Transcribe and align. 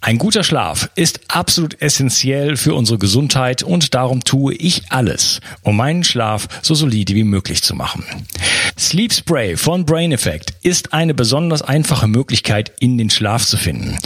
Ein 0.00 0.18
guter 0.18 0.44
Schlaf 0.44 0.90
ist 0.96 1.20
absolut 1.28 1.80
essentiell 1.80 2.56
für 2.56 2.74
unsere 2.74 2.98
Gesundheit 2.98 3.62
und 3.62 3.94
darum 3.94 4.22
tue 4.22 4.54
ich 4.54 4.82
alles, 4.90 5.40
um 5.62 5.76
meinen 5.76 6.04
Schlaf 6.04 6.46
so 6.60 6.74
solide 6.74 7.14
wie 7.14 7.24
möglich 7.24 7.62
zu 7.62 7.74
machen. 7.74 8.04
Sleep 8.78 9.12
Spray 9.12 9.56
von 9.56 9.86
Brain 9.86 10.12
Effect 10.12 10.54
ist 10.62 10.92
eine 10.92 11.14
besonders 11.14 11.62
einfache 11.62 12.06
Möglichkeit, 12.06 12.72
in 12.80 12.98
den 12.98 13.08
Schlaf 13.08 13.46
zu 13.46 13.56
finden. 13.56 13.96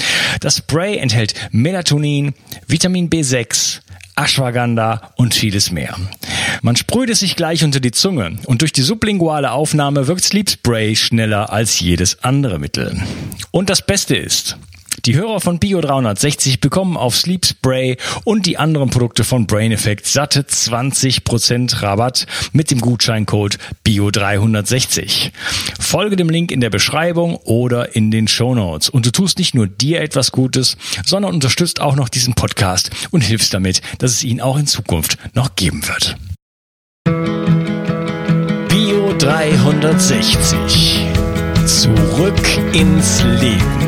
Das 0.41 0.59
Spray 0.59 0.99
enthält 0.99 1.35
Melatonin, 1.51 2.35
Vitamin 2.66 3.11
B6, 3.11 3.80
Ashwagandha 4.15 5.13
und 5.16 5.35
vieles 5.35 5.71
mehr. 5.71 5.97
Man 6.63 6.77
sprüht 6.77 7.10
es 7.10 7.21
sich 7.21 7.37
gleich 7.37 7.65
unter 7.65 7.80
die 7.80 7.93
Zunge 7.93 8.38
und 8.47 8.63
durch 8.63 8.73
die 8.73 8.82
sublinguale 8.82 9.53
Aufnahme 9.53 10.07
wirkt 10.07 10.25
Sleep 10.25 10.51
Spray 10.51 10.97
schneller 10.97 11.53
als 11.53 11.80
jedes 11.80 12.23
andere 12.23 12.59
Mittel. 12.59 13.01
Und 13.53 13.71
das 13.71 13.85
Beste 13.85 14.16
ist, 14.16 14.57
die 15.04 15.15
Hörer 15.15 15.41
von 15.41 15.59
Bio 15.59 15.80
360 15.80 16.60
bekommen 16.60 16.96
auf 16.96 17.16
Sleep 17.16 17.45
Spray 17.46 17.96
und 18.24 18.46
die 18.46 18.59
anderen 18.59 18.91
Produkte 18.91 19.24
von 19.24 19.46
Brain 19.46 19.73
Effect 19.73 20.07
satte 20.07 20.43
20% 20.43 21.82
Rabatt 21.82 22.27
mit 22.52 22.71
dem 22.71 22.80
Gutscheincode 22.80 23.59
Bio 23.85 24.10
360. 24.10 25.32
Folge 25.79 26.16
dem 26.16 26.30
Link 26.30 26.51
in 26.51 26.60
der 26.60 26.71
Beschreibung 26.71 27.37
oder 27.37 27.95
in 27.95 28.10
den 28.10 28.29
Show 28.29 28.54
Notes 28.54 28.88
und 28.88 29.07
du 29.07 29.13
tust 29.13 29.38
nicht 29.38 29.54
nur 29.54 29.66
dir 29.66 30.01
etwas 30.01 30.32
Gutes, 30.32 30.76
sondern 31.04 31.35
unterstützt 31.35 31.80
auch 31.80 31.96
noch 31.96 32.09
diesen 32.09 32.35
Podcast 32.35 32.91
und 33.10 33.23
hilfst 33.23 33.54
damit, 33.54 33.82
dass 33.99 34.13
es 34.13 34.24
ihn 34.24 34.41
auch 34.41 34.59
in 34.59 34.66
Zukunft 34.66 35.19
noch 35.35 35.54
geben 35.54 35.82
wird. 35.87 36.16
Bio 38.69 39.15
360. 39.19 41.07
Zurück 41.66 42.35
ins 42.73 43.23
Leben. 43.41 43.88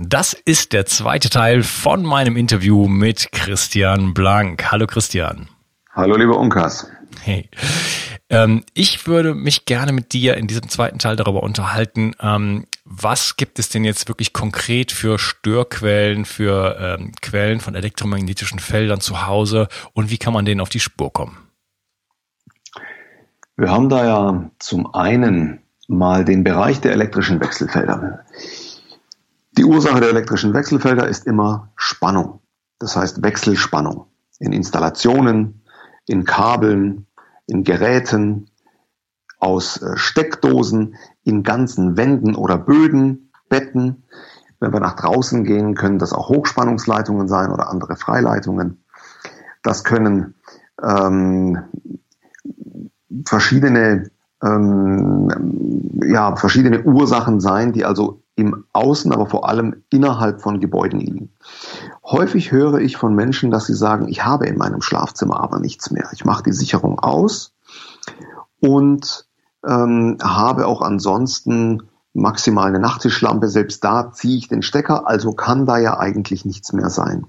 Das 0.00 0.32
ist 0.32 0.74
der 0.74 0.86
zweite 0.86 1.28
Teil 1.28 1.64
von 1.64 2.04
meinem 2.04 2.36
Interview 2.36 2.86
mit 2.86 3.32
Christian 3.32 4.14
Blank. 4.14 4.70
Hallo 4.70 4.86
Christian. 4.86 5.48
Hallo 5.92 6.16
lieber 6.16 6.38
Unkas. 6.38 6.88
Hey. 7.20 7.48
Ähm, 8.30 8.62
ich 8.74 9.08
würde 9.08 9.34
mich 9.34 9.64
gerne 9.64 9.90
mit 9.90 10.12
dir 10.12 10.36
in 10.36 10.46
diesem 10.46 10.68
zweiten 10.68 11.00
Teil 11.00 11.16
darüber 11.16 11.42
unterhalten, 11.42 12.14
ähm, 12.20 12.66
was 12.84 13.36
gibt 13.36 13.58
es 13.58 13.70
denn 13.70 13.82
jetzt 13.82 14.06
wirklich 14.06 14.32
konkret 14.32 14.92
für 14.92 15.18
Störquellen, 15.18 16.24
für 16.24 16.76
ähm, 16.78 17.10
Quellen 17.20 17.58
von 17.58 17.74
elektromagnetischen 17.74 18.60
Feldern 18.60 19.00
zu 19.00 19.26
Hause 19.26 19.66
und 19.94 20.10
wie 20.10 20.18
kann 20.18 20.32
man 20.32 20.44
denen 20.44 20.60
auf 20.60 20.68
die 20.68 20.78
Spur 20.78 21.12
kommen? 21.12 21.38
Wir 23.56 23.72
haben 23.72 23.88
da 23.88 24.04
ja 24.04 24.50
zum 24.60 24.94
einen 24.94 25.60
mal 25.88 26.24
den 26.24 26.44
Bereich 26.44 26.80
der 26.80 26.92
elektrischen 26.92 27.40
Wechselfelder. 27.40 28.24
Die 29.52 29.64
Ursache 29.64 30.00
der 30.00 30.10
elektrischen 30.10 30.54
Wechselfelder 30.54 31.08
ist 31.08 31.26
immer 31.26 31.72
Spannung. 31.76 32.40
Das 32.78 32.96
heißt 32.96 33.22
Wechselspannung 33.22 34.06
in 34.38 34.52
Installationen, 34.52 35.62
in 36.06 36.24
Kabeln, 36.24 37.06
in 37.46 37.64
Geräten, 37.64 38.50
aus 39.40 39.80
äh, 39.82 39.96
Steckdosen, 39.96 40.96
in 41.24 41.42
ganzen 41.42 41.96
Wänden 41.96 42.34
oder 42.34 42.58
Böden, 42.58 43.30
Betten. 43.48 44.04
Wenn 44.60 44.72
wir 44.72 44.80
nach 44.80 44.96
draußen 44.96 45.44
gehen, 45.44 45.74
können 45.74 45.98
das 45.98 46.12
auch 46.12 46.28
Hochspannungsleitungen 46.28 47.28
sein 47.28 47.50
oder 47.50 47.68
andere 47.70 47.96
Freileitungen. 47.96 48.84
Das 49.62 49.84
können 49.84 50.34
ähm, 50.82 51.58
verschiedene 53.24 54.10
ähm, 54.42 55.28
ja, 56.02 56.36
verschiedene 56.36 56.82
Ursachen 56.82 57.40
sein, 57.40 57.72
die 57.72 57.84
also 57.84 58.22
im 58.38 58.64
Außen, 58.72 59.12
aber 59.12 59.26
vor 59.26 59.48
allem 59.48 59.82
innerhalb 59.90 60.40
von 60.40 60.60
Gebäuden 60.60 61.00
liegen. 61.00 61.32
Häufig 62.04 62.52
höre 62.52 62.78
ich 62.78 62.96
von 62.96 63.14
Menschen, 63.14 63.50
dass 63.50 63.66
sie 63.66 63.74
sagen, 63.74 64.06
ich 64.08 64.24
habe 64.24 64.46
in 64.46 64.56
meinem 64.56 64.80
Schlafzimmer 64.80 65.40
aber 65.40 65.58
nichts 65.58 65.90
mehr. 65.90 66.08
Ich 66.12 66.24
mache 66.24 66.44
die 66.44 66.52
Sicherung 66.52 67.00
aus 67.00 67.52
und 68.60 69.26
ähm, 69.66 70.18
habe 70.22 70.68
auch 70.68 70.82
ansonsten 70.82 71.82
maximal 72.14 72.68
eine 72.68 72.78
Nachttischlampe. 72.78 73.48
Selbst 73.48 73.82
da 73.82 74.12
ziehe 74.12 74.38
ich 74.38 74.46
den 74.46 74.62
Stecker, 74.62 75.08
also 75.08 75.32
kann 75.32 75.66
da 75.66 75.78
ja 75.78 75.98
eigentlich 75.98 76.44
nichts 76.44 76.72
mehr 76.72 76.90
sein. 76.90 77.26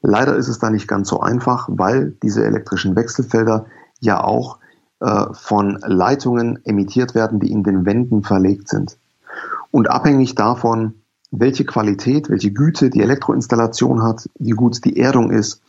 Leider 0.00 0.36
ist 0.36 0.48
es 0.48 0.58
da 0.58 0.70
nicht 0.70 0.88
ganz 0.88 1.08
so 1.08 1.20
einfach, 1.20 1.68
weil 1.70 2.16
diese 2.22 2.44
elektrischen 2.46 2.96
Wechselfelder 2.96 3.66
ja 4.00 4.24
auch 4.24 4.58
äh, 5.00 5.26
von 5.32 5.78
Leitungen 5.84 6.64
emittiert 6.64 7.14
werden, 7.14 7.40
die 7.40 7.52
in 7.52 7.62
den 7.62 7.84
Wänden 7.84 8.22
verlegt 8.22 8.68
sind. 8.68 8.96
Und 9.70 9.90
abhängig 9.90 10.34
davon, 10.34 11.02
welche 11.30 11.64
Qualität, 11.64 12.30
welche 12.30 12.52
Güte 12.52 12.90
die 12.90 13.02
Elektroinstallation 13.02 14.02
hat, 14.02 14.28
wie 14.38 14.50
gut 14.50 14.84
die 14.84 14.98
Erdung 14.98 15.30
ist, 15.30 15.62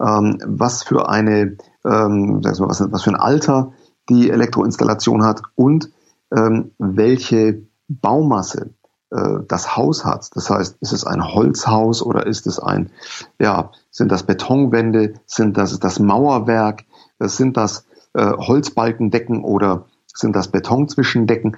ähm, 0.00 0.38
was 0.44 0.82
für 0.82 1.08
eine, 1.08 1.56
ähm, 1.84 2.40
was, 2.42 2.60
was 2.60 3.02
für 3.02 3.10
ein 3.10 3.16
Alter 3.16 3.72
die 4.08 4.30
Elektroinstallation 4.30 5.24
hat 5.24 5.42
und 5.54 5.90
ähm, 6.34 6.72
welche 6.78 7.62
Baumasse 7.88 8.70
äh, 9.10 9.40
das 9.46 9.76
Haus 9.76 10.04
hat. 10.04 10.28
Das 10.34 10.50
heißt, 10.50 10.76
ist 10.80 10.92
es 10.92 11.04
ein 11.04 11.24
Holzhaus 11.34 12.02
oder 12.02 12.26
ist 12.26 12.46
es 12.46 12.58
ein, 12.58 12.90
ja, 13.38 13.70
sind 13.90 14.10
das 14.10 14.22
Betonwände, 14.22 15.14
sind 15.26 15.56
das 15.56 15.78
das 15.78 15.98
Mauerwerk, 15.98 16.84
sind 17.18 17.56
das 17.56 17.86
äh, 18.14 18.32
Holzbalkendecken 18.32 19.44
oder 19.44 19.86
sind 20.06 20.34
das 20.36 20.48
Betonzwischendecken? 20.48 21.56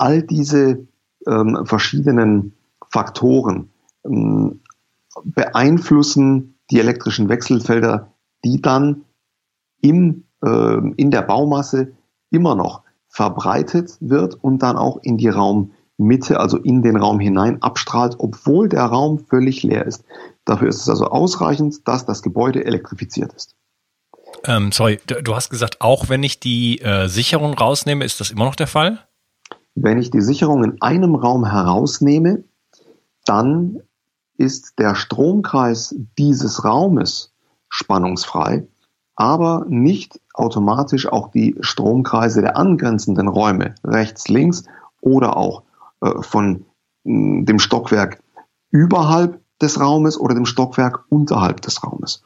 All 0.00 0.22
diese 0.22 0.86
ähm, 1.26 1.66
verschiedenen 1.66 2.54
Faktoren 2.88 3.70
ähm, 4.04 4.60
beeinflussen 5.24 6.54
die 6.70 6.78
elektrischen 6.78 7.28
Wechselfelder, 7.28 8.12
die 8.44 8.60
dann 8.62 9.04
im, 9.80 10.24
äh, 10.44 10.78
in 10.96 11.10
der 11.10 11.22
Baumasse 11.22 11.92
immer 12.30 12.54
noch 12.54 12.82
verbreitet 13.08 13.96
wird 14.00 14.34
und 14.42 14.62
dann 14.62 14.76
auch 14.76 14.98
in 15.02 15.18
die 15.18 15.28
Raummitte, 15.28 16.38
also 16.38 16.58
in 16.58 16.82
den 16.82 16.96
Raum 16.96 17.18
hinein 17.18 17.60
abstrahlt, 17.60 18.16
obwohl 18.18 18.68
der 18.68 18.84
Raum 18.84 19.18
völlig 19.18 19.62
leer 19.62 19.84
ist. 19.86 20.04
Dafür 20.44 20.68
ist 20.68 20.80
es 20.80 20.88
also 20.88 21.06
ausreichend, 21.06 21.86
dass 21.88 22.06
das 22.06 22.22
Gebäude 22.22 22.64
elektrifiziert 22.64 23.32
ist. 23.32 23.56
Ähm, 24.44 24.72
sorry, 24.72 25.00
du 25.06 25.34
hast 25.34 25.50
gesagt, 25.50 25.80
auch 25.80 26.08
wenn 26.08 26.22
ich 26.22 26.40
die 26.40 26.80
äh, 26.80 27.08
Sicherung 27.08 27.52
rausnehme, 27.54 28.04
ist 28.04 28.20
das 28.20 28.30
immer 28.30 28.44
noch 28.44 28.54
der 28.54 28.68
Fall? 28.68 29.00
Wenn 29.82 29.98
ich 29.98 30.10
die 30.10 30.20
Sicherung 30.20 30.62
in 30.62 30.82
einem 30.82 31.14
Raum 31.14 31.46
herausnehme, 31.46 32.44
dann 33.24 33.80
ist 34.36 34.78
der 34.78 34.94
Stromkreis 34.94 35.94
dieses 36.18 36.64
Raumes 36.64 37.32
spannungsfrei, 37.70 38.66
aber 39.16 39.64
nicht 39.68 40.20
automatisch 40.34 41.06
auch 41.06 41.30
die 41.30 41.56
Stromkreise 41.60 42.42
der 42.42 42.58
angrenzenden 42.58 43.28
Räume 43.28 43.74
rechts, 43.82 44.28
links 44.28 44.64
oder 45.00 45.38
auch 45.38 45.62
äh, 46.02 46.20
von 46.20 46.66
mh, 47.04 47.38
hm, 47.38 47.46
dem 47.46 47.58
Stockwerk 47.58 48.22
überhalb 48.70 49.40
des 49.62 49.80
Raumes 49.80 50.20
oder 50.20 50.34
dem 50.34 50.46
Stockwerk 50.46 51.04
unterhalb 51.08 51.62
des 51.62 51.82
Raumes. 51.82 52.22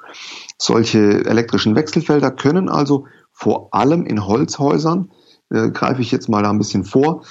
Solche 0.58 1.24
elektrischen 1.24 1.76
Wechselfelder 1.76 2.32
können 2.32 2.68
also 2.68 3.06
vor 3.30 3.68
allem 3.72 4.06
in 4.06 4.26
Holzhäusern, 4.26 5.10
äh, 5.54 5.70
greife 5.70 6.02
ich 6.02 6.10
jetzt 6.10 6.28
mal 6.28 6.42
da 6.42 6.50
ein 6.50 6.58
bisschen 6.58 6.84
vor, 6.84 7.24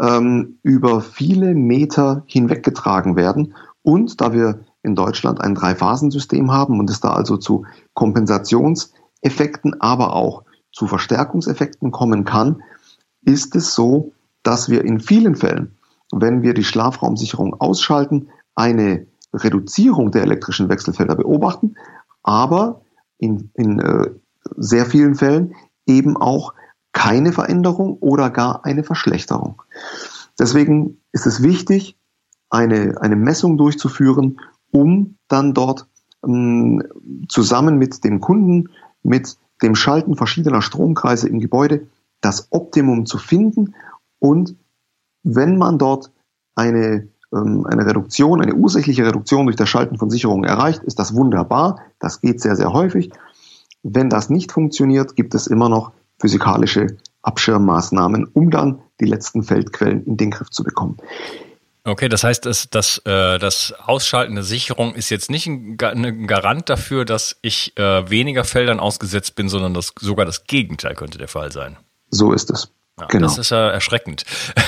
ähm, 0.00 0.58
über 0.62 1.00
viele 1.00 1.54
Meter 1.54 2.24
hinweggetragen 2.26 3.16
werden. 3.16 3.54
Und 3.82 4.20
da 4.20 4.32
wir 4.32 4.64
in 4.82 4.94
Deutschland 4.94 5.40
ein 5.40 5.54
Drei-Phasen-System 5.54 6.52
haben 6.52 6.80
und 6.80 6.90
es 6.90 7.00
da 7.00 7.10
also 7.10 7.36
zu 7.36 7.66
Kompensationseffekten, 7.94 9.80
aber 9.80 10.14
auch 10.14 10.44
zu 10.72 10.86
Verstärkungseffekten 10.86 11.90
kommen 11.90 12.24
kann, 12.24 12.62
ist 13.22 13.56
es 13.56 13.74
so, 13.74 14.12
dass 14.42 14.70
wir 14.70 14.84
in 14.84 15.00
vielen 15.00 15.34
Fällen, 15.34 15.76
wenn 16.12 16.42
wir 16.42 16.54
die 16.54 16.64
Schlafraumsicherung 16.64 17.54
ausschalten, 17.54 18.28
eine 18.54 19.06
Reduzierung 19.32 20.12
der 20.12 20.22
elektrischen 20.22 20.68
Wechselfelder 20.68 21.16
beobachten, 21.16 21.74
aber 22.22 22.82
in, 23.18 23.50
in 23.54 23.80
äh, 23.80 24.10
sehr 24.56 24.86
vielen 24.86 25.14
Fällen 25.14 25.54
eben 25.86 26.16
auch 26.16 26.54
keine 26.96 27.30
Veränderung 27.30 27.98
oder 27.98 28.30
gar 28.30 28.64
eine 28.64 28.82
Verschlechterung. 28.82 29.60
Deswegen 30.38 30.96
ist 31.12 31.26
es 31.26 31.42
wichtig, 31.42 31.98
eine, 32.48 32.94
eine 33.02 33.16
Messung 33.16 33.58
durchzuführen, 33.58 34.40
um 34.70 35.18
dann 35.28 35.52
dort 35.52 35.88
ähm, 36.24 36.82
zusammen 37.28 37.76
mit 37.76 38.02
dem 38.02 38.20
Kunden, 38.20 38.70
mit 39.02 39.36
dem 39.62 39.74
Schalten 39.74 40.16
verschiedener 40.16 40.62
Stromkreise 40.62 41.28
im 41.28 41.38
Gebäude 41.38 41.86
das 42.22 42.48
Optimum 42.50 43.04
zu 43.04 43.18
finden 43.18 43.74
und 44.18 44.56
wenn 45.22 45.58
man 45.58 45.76
dort 45.76 46.12
eine, 46.54 47.08
ähm, 47.30 47.66
eine 47.66 47.84
Reduktion, 47.84 48.40
eine 48.40 48.54
ursächliche 48.54 49.04
Reduktion 49.04 49.44
durch 49.44 49.56
das 49.56 49.68
Schalten 49.68 49.98
von 49.98 50.08
Sicherungen 50.08 50.44
erreicht, 50.44 50.82
ist 50.84 50.98
das 50.98 51.14
wunderbar. 51.14 51.78
Das 51.98 52.22
geht 52.22 52.40
sehr, 52.40 52.56
sehr 52.56 52.72
häufig. 52.72 53.10
Wenn 53.82 54.08
das 54.08 54.30
nicht 54.30 54.50
funktioniert, 54.50 55.14
gibt 55.14 55.34
es 55.34 55.46
immer 55.46 55.68
noch 55.68 55.92
physikalische 56.18 56.86
Abschirmmaßnahmen, 57.22 58.26
um 58.32 58.50
dann 58.50 58.80
die 59.00 59.06
letzten 59.06 59.42
Feldquellen 59.42 60.04
in 60.04 60.16
den 60.16 60.30
Griff 60.30 60.50
zu 60.50 60.62
bekommen. 60.62 60.96
Okay, 61.84 62.08
das 62.08 62.24
heißt, 62.24 62.46
das, 62.46 62.68
das, 62.68 62.98
äh, 63.04 63.38
das 63.38 63.72
Ausschalten 63.84 64.34
der 64.34 64.42
Sicherung 64.42 64.96
ist 64.96 65.08
jetzt 65.08 65.30
nicht 65.30 65.46
ein, 65.46 65.78
ein 65.80 66.26
Garant 66.26 66.68
dafür, 66.68 67.04
dass 67.04 67.36
ich 67.42 67.76
äh, 67.78 68.10
weniger 68.10 68.42
Feldern 68.42 68.80
ausgesetzt 68.80 69.36
bin, 69.36 69.48
sondern 69.48 69.72
das, 69.72 69.92
sogar 70.00 70.26
das 70.26 70.44
Gegenteil 70.44 70.96
könnte 70.96 71.16
der 71.16 71.28
Fall 71.28 71.52
sein. 71.52 71.76
So 72.10 72.32
ist 72.32 72.50
es. 72.50 72.72
Ja, 72.98 73.06
genau. 73.06 73.28
Das 73.28 73.38
ist 73.38 73.50
ja 73.50 73.68
erschreckend. 73.68 74.24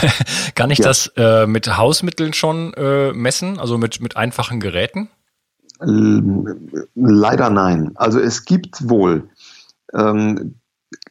Kann 0.54 0.70
ich 0.70 0.78
ja. 0.78 0.84
das 0.84 1.10
äh, 1.16 1.46
mit 1.46 1.76
Hausmitteln 1.76 2.34
schon 2.34 2.70
messen, 3.14 3.58
also 3.58 3.78
mit, 3.78 4.00
mit 4.00 4.16
einfachen 4.16 4.60
Geräten? 4.60 5.08
Leider 5.80 7.50
nein. 7.50 7.92
Also 7.94 8.20
es 8.20 8.44
gibt 8.44 8.88
wohl 8.88 9.28
ähm, 9.94 10.54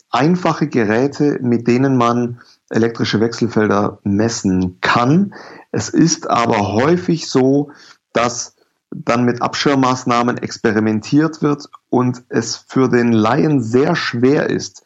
einfache 0.10 0.68
Geräte, 0.68 1.40
mit 1.42 1.68
denen 1.68 1.98
man 1.98 2.40
elektrische 2.70 3.20
Wechselfelder 3.20 4.00
messen 4.04 4.80
kann. 4.82 5.34
Es 5.72 5.90
ist 5.90 6.30
aber 6.30 6.74
häufig 6.74 7.30
so, 7.30 7.72
dass 8.14 8.56
dann 8.92 9.26
mit 9.26 9.42
Abschirmmaßnahmen 9.42 10.38
experimentiert 10.38 11.42
wird 11.42 11.70
und 11.90 12.24
es 12.30 12.56
für 12.56 12.90
den 12.90 13.12
Laien 13.12 13.62
sehr 13.62 13.96
schwer 13.96 14.50
ist, 14.50 14.86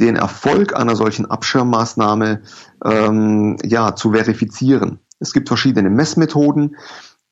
den 0.00 0.16
Erfolg 0.16 0.76
einer 0.76 0.96
solchen 0.96 1.26
Abschirmmaßnahme 1.26 2.42
ähm, 2.84 3.56
ja, 3.62 3.94
zu 3.94 4.12
verifizieren. 4.12 4.98
Es 5.20 5.32
gibt 5.32 5.48
verschiedene 5.48 5.90
Messmethoden. 5.90 6.76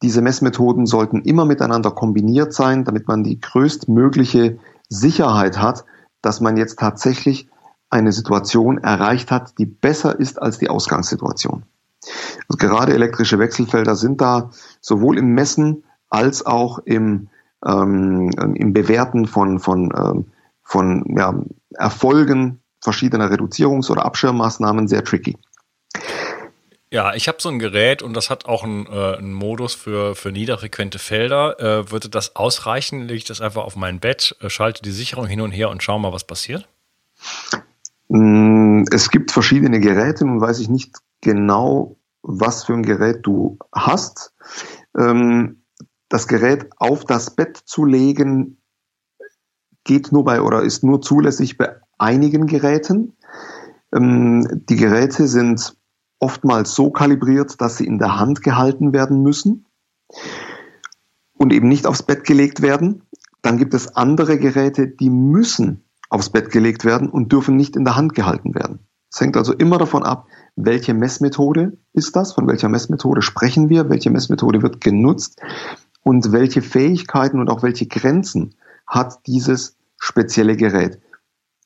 Diese 0.02 0.22
Messmethoden 0.22 0.86
sollten 0.86 1.22
immer 1.22 1.44
miteinander 1.44 1.90
kombiniert 1.90 2.54
sein, 2.54 2.84
damit 2.84 3.08
man 3.08 3.24
die 3.24 3.40
größtmögliche 3.40 4.58
Sicherheit 4.88 5.58
hat, 5.58 5.84
dass 6.24 6.40
man 6.40 6.56
jetzt 6.56 6.78
tatsächlich 6.78 7.48
eine 7.90 8.12
Situation 8.12 8.78
erreicht 8.78 9.30
hat, 9.30 9.58
die 9.58 9.66
besser 9.66 10.18
ist 10.18 10.40
als 10.40 10.58
die 10.58 10.68
Ausgangssituation. 10.68 11.64
Also 12.48 12.58
gerade 12.58 12.92
elektrische 12.92 13.38
Wechselfelder 13.38 13.96
sind 13.96 14.20
da 14.20 14.50
sowohl 14.80 15.18
im 15.18 15.28
Messen 15.34 15.84
als 16.08 16.44
auch 16.44 16.78
im, 16.80 17.28
ähm, 17.64 18.30
im 18.54 18.72
Bewerten 18.72 19.26
von, 19.26 19.58
von, 19.58 19.92
ähm, 19.96 20.26
von 20.62 21.04
ja, 21.16 21.34
Erfolgen 21.72 22.60
verschiedener 22.80 23.30
Reduzierungs- 23.30 23.90
oder 23.90 24.04
Abschirmmaßnahmen 24.04 24.88
sehr 24.88 25.04
tricky. 25.04 25.36
Ja, 26.94 27.12
ich 27.12 27.26
habe 27.26 27.38
so 27.40 27.48
ein 27.48 27.58
Gerät 27.58 28.02
und 28.02 28.14
das 28.14 28.30
hat 28.30 28.46
auch 28.46 28.62
einen, 28.62 28.86
äh, 28.86 29.16
einen 29.16 29.32
Modus 29.32 29.74
für, 29.74 30.14
für 30.14 30.30
niederfrequente 30.30 31.00
Felder. 31.00 31.58
Äh, 31.58 31.90
würde 31.90 32.08
das 32.08 32.36
ausreichen? 32.36 33.00
Lege 33.00 33.14
ich 33.14 33.24
das 33.24 33.40
einfach 33.40 33.64
auf 33.64 33.74
mein 33.74 33.98
Bett, 33.98 34.36
äh, 34.40 34.48
schalte 34.48 34.80
die 34.80 34.92
Sicherung 34.92 35.26
hin 35.26 35.40
und 35.40 35.50
her 35.50 35.70
und 35.70 35.82
schaue 35.82 35.98
mal, 35.98 36.12
was 36.12 36.22
passiert? 36.22 36.68
Mm, 38.06 38.84
es 38.92 39.10
gibt 39.10 39.32
verschiedene 39.32 39.80
Geräte, 39.80 40.24
nun 40.24 40.40
weiß 40.40 40.60
ich 40.60 40.68
nicht 40.68 40.94
genau, 41.20 41.96
was 42.22 42.62
für 42.62 42.74
ein 42.74 42.84
Gerät 42.84 43.26
du 43.26 43.58
hast. 43.74 44.32
Ähm, 44.96 45.64
das 46.08 46.28
Gerät 46.28 46.68
auf 46.76 47.04
das 47.04 47.34
Bett 47.34 47.56
zu 47.56 47.84
legen, 47.84 48.58
geht 49.82 50.12
nur 50.12 50.24
bei 50.24 50.40
oder 50.40 50.62
ist 50.62 50.84
nur 50.84 51.00
zulässig 51.00 51.58
bei 51.58 51.74
einigen 51.98 52.46
Geräten. 52.46 53.16
Ähm, 53.92 54.62
die 54.68 54.76
Geräte 54.76 55.26
sind 55.26 55.76
oftmals 56.24 56.74
so 56.74 56.90
kalibriert, 56.90 57.60
dass 57.60 57.76
sie 57.76 57.86
in 57.86 57.98
der 57.98 58.18
Hand 58.18 58.42
gehalten 58.42 58.94
werden 58.94 59.22
müssen 59.22 59.66
und 61.34 61.52
eben 61.52 61.68
nicht 61.68 61.86
aufs 61.86 62.02
Bett 62.02 62.24
gelegt 62.24 62.62
werden. 62.62 63.02
Dann 63.42 63.58
gibt 63.58 63.74
es 63.74 63.94
andere 63.94 64.38
Geräte, 64.38 64.88
die 64.88 65.10
müssen 65.10 65.84
aufs 66.08 66.30
Bett 66.30 66.50
gelegt 66.50 66.86
werden 66.86 67.10
und 67.10 67.30
dürfen 67.30 67.56
nicht 67.56 67.76
in 67.76 67.84
der 67.84 67.96
Hand 67.96 68.14
gehalten 68.14 68.54
werden. 68.54 68.78
Es 69.12 69.20
hängt 69.20 69.36
also 69.36 69.52
immer 69.52 69.76
davon 69.76 70.02
ab, 70.02 70.26
welche 70.56 70.94
Messmethode 70.94 71.76
ist 71.92 72.16
das, 72.16 72.32
von 72.32 72.48
welcher 72.48 72.70
Messmethode 72.70 73.20
sprechen 73.20 73.68
wir, 73.68 73.90
welche 73.90 74.08
Messmethode 74.08 74.62
wird 74.62 74.80
genutzt 74.80 75.42
und 76.02 76.32
welche 76.32 76.62
Fähigkeiten 76.62 77.38
und 77.38 77.50
auch 77.50 77.62
welche 77.62 77.86
Grenzen 77.86 78.54
hat 78.86 79.26
dieses 79.26 79.76
spezielle 79.98 80.56
Gerät. 80.56 81.00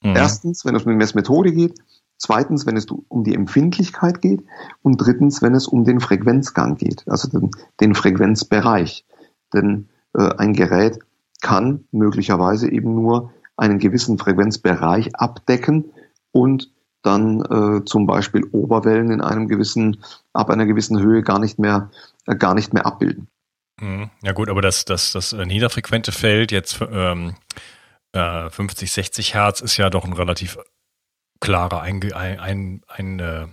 Mhm. 0.03 0.17
Erstens, 0.17 0.65
wenn 0.65 0.75
es 0.75 0.83
um 0.83 0.91
die 0.91 0.97
Messmethode 0.97 1.53
geht, 1.53 1.79
zweitens, 2.19 2.67
wenn 2.67 2.77
es 2.77 2.87
um 2.87 3.25
die 3.25 3.35
Empfindlichkeit 3.35 4.21
geht 4.21 4.45
und 4.83 4.97
drittens, 4.99 5.41
wenn 5.41 5.55
es 5.55 5.67
um 5.67 5.85
den 5.85 6.01
Frequenzgang 6.01 6.77
geht, 6.77 7.05
also 7.07 7.29
den, 7.29 7.51
den 7.81 7.95
Frequenzbereich. 7.95 9.07
Denn 9.55 9.89
äh, 10.15 10.29
ein 10.37 10.53
Gerät 10.53 10.99
kann 11.41 11.85
möglicherweise 11.93 12.71
eben 12.71 12.95
nur 12.95 13.33
einen 13.57 13.79
gewissen 13.79 14.19
Frequenzbereich 14.19 15.17
abdecken 15.17 15.93
und 16.33 16.71
dann 17.03 17.41
äh, 17.43 17.85
zum 17.85 18.07
Beispiel 18.07 18.45
Oberwellen 18.53 19.11
in 19.11 19.21
einem 19.21 19.49
gewissen, 19.49 20.03
ab 20.33 20.51
einer 20.51 20.67
gewissen 20.67 21.01
Höhe 21.01 21.23
gar 21.23 21.39
nicht 21.39 21.59
mehr, 21.59 21.91
äh, 22.27 22.37
gar 22.37 22.55
nicht 22.55 22.75
mehr 22.75 22.87
abbilden. 22.87 23.29
Mhm. 23.81 24.11
Ja 24.23 24.33
gut, 24.33 24.49
aber 24.49 24.63
das, 24.63 24.85
das, 24.85 25.13
das 25.13 25.33
äh, 25.33 25.47
niederfrequente 25.47 26.13
Feld 26.13 26.51
jetzt 26.53 26.81
ähm, 26.91 27.35
50, 28.13 28.89
äh, 28.89 28.93
60 28.93 29.35
Hertz 29.35 29.61
ist 29.61 29.77
ja 29.77 29.91
doch 29.91 30.05
ein 30.05 30.13
relativ 30.13 30.59
klarer, 31.41 31.81
ein, 31.83 32.01
ein, 32.13 32.41
ein, 32.41 32.83
ein 32.89 33.19
äh, 33.21 33.47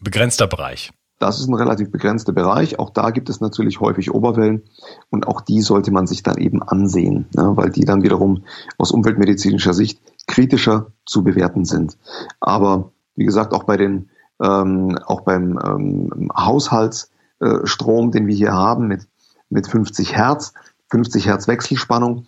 begrenzter 0.00 0.46
Bereich. 0.46 0.92
Das 1.18 1.40
ist 1.40 1.48
ein 1.48 1.54
relativ 1.54 1.90
begrenzter 1.90 2.32
Bereich. 2.32 2.78
Auch 2.78 2.90
da 2.90 3.10
gibt 3.10 3.30
es 3.30 3.40
natürlich 3.40 3.80
häufig 3.80 4.12
Oberwellen 4.12 4.62
und 5.08 5.26
auch 5.26 5.40
die 5.40 5.62
sollte 5.62 5.90
man 5.90 6.06
sich 6.06 6.22
dann 6.22 6.36
eben 6.36 6.62
ansehen, 6.62 7.26
ne, 7.34 7.56
weil 7.56 7.70
die 7.70 7.86
dann 7.86 8.02
wiederum 8.02 8.44
aus 8.76 8.90
umweltmedizinischer 8.90 9.72
Sicht 9.72 10.00
kritischer 10.26 10.92
zu 11.06 11.24
bewerten 11.24 11.64
sind. 11.64 11.96
Aber 12.40 12.92
wie 13.14 13.24
gesagt, 13.24 13.54
auch 13.54 13.64
bei 13.64 13.78
den 13.78 14.10
ähm, 14.42 14.98
auch 15.06 15.22
beim 15.22 15.58
ähm, 15.64 16.30
Haushaltsstrom, 16.36 18.08
äh, 18.08 18.10
den 18.10 18.26
wir 18.26 18.34
hier 18.34 18.52
haben 18.52 18.86
mit 18.86 19.08
mit 19.48 19.68
50 19.68 20.14
Hertz, 20.14 20.52
50 20.90 21.26
Hertz 21.26 21.48
Wechselspannung, 21.48 22.26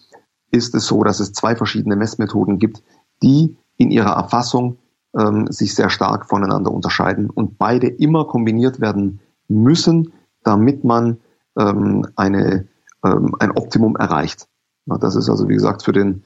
ist 0.51 0.75
es 0.75 0.87
so, 0.87 1.05
dass 1.05 1.21
es 1.21 1.33
zwei 1.33 1.57
verschiedene 1.57 1.97
Messmethoden 1.97 2.59
gibt, 2.59 2.83
die 3.23 3.57
in 3.77 3.91
ihrer 3.91 4.13
Erfassung 4.13 4.79
ähm, 5.17 5.47
sich 5.51 5.75
sehr 5.75 5.91
stark 5.91 6.27
voneinander 6.27 6.71
unterscheiden 6.71 7.31
und 7.31 7.59
beide 7.59 7.89
immer 7.89 8.25
kombiniert 8.27 8.81
werden 8.81 9.21
müssen, 9.49 10.13
damit 10.43 10.85
man 10.85 11.19
ähm, 11.59 12.07
eine, 12.17 12.69
ähm, 13.05 13.35
ein 13.39 13.53
Optimum 13.53 13.97
erreicht. 13.97 14.47
Das 14.87 15.17
ist 15.17 15.29
also, 15.29 15.49
wie 15.49 15.55
gesagt, 15.55 15.83
für 15.83 15.93
den, 15.93 16.25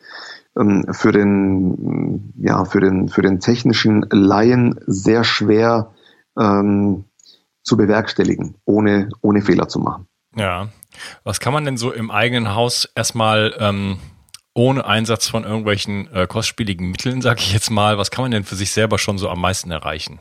ähm, 0.57 0.87
für 0.93 1.13
den, 1.13 2.33
ja, 2.39 2.65
für 2.65 2.81
den, 2.81 3.09
für 3.09 3.23
den 3.23 3.41
technischen 3.41 4.07
Laien 4.11 4.79
sehr 4.87 5.25
schwer 5.25 5.93
ähm, 6.39 7.05
zu 7.63 7.77
bewerkstelligen, 7.77 8.57
ohne, 8.65 9.09
ohne 9.21 9.43
Fehler 9.43 9.69
zu 9.69 9.81
machen. 9.81 10.07
Ja. 10.37 10.69
Was 11.25 11.41
kann 11.41 11.53
man 11.53 11.65
denn 11.65 11.77
so 11.77 11.93
im 11.93 12.11
eigenen 12.11 12.55
Haus 12.55 12.89
erstmal 12.95 13.55
ähm, 13.59 13.99
ohne 14.55 14.85
Einsatz 14.85 15.29
von 15.29 15.45
irgendwelchen 15.45 16.13
äh, 16.13 16.27
kostspieligen 16.27 16.91
Mitteln, 16.91 17.23
sage 17.23 17.41
ich 17.41 17.53
jetzt 17.53 17.71
mal, 17.71 17.99
was 17.99 18.11
kann 18.11 18.25
man 18.25 18.31
denn 18.31 18.45
für 18.45 18.57
sich 18.57 18.73
selber 18.73 18.99
schon 18.99 19.19
so 19.19 19.29
am 19.29 19.41
meisten 19.41 19.71
erreichen? 19.71 20.21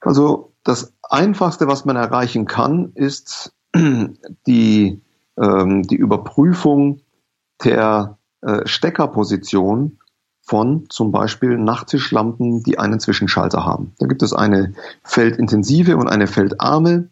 Also 0.00 0.52
das 0.64 0.94
Einfachste, 1.02 1.68
was 1.68 1.84
man 1.84 1.96
erreichen 1.96 2.46
kann, 2.46 2.92
ist 2.94 3.54
die, 4.46 5.00
ähm, 5.36 5.82
die 5.82 5.96
Überprüfung 5.96 7.02
der 7.62 8.18
äh, 8.42 8.66
Steckerposition 8.66 9.98
von 10.42 10.86
zum 10.88 11.10
Beispiel 11.10 11.58
Nachttischlampen, 11.58 12.62
die 12.62 12.78
einen 12.78 13.00
Zwischenschalter 13.00 13.64
haben. 13.64 13.92
Da 13.98 14.06
gibt 14.06 14.22
es 14.22 14.32
eine 14.32 14.74
feldintensive 15.02 15.96
und 15.96 16.08
eine 16.08 16.28
feldarme 16.28 17.08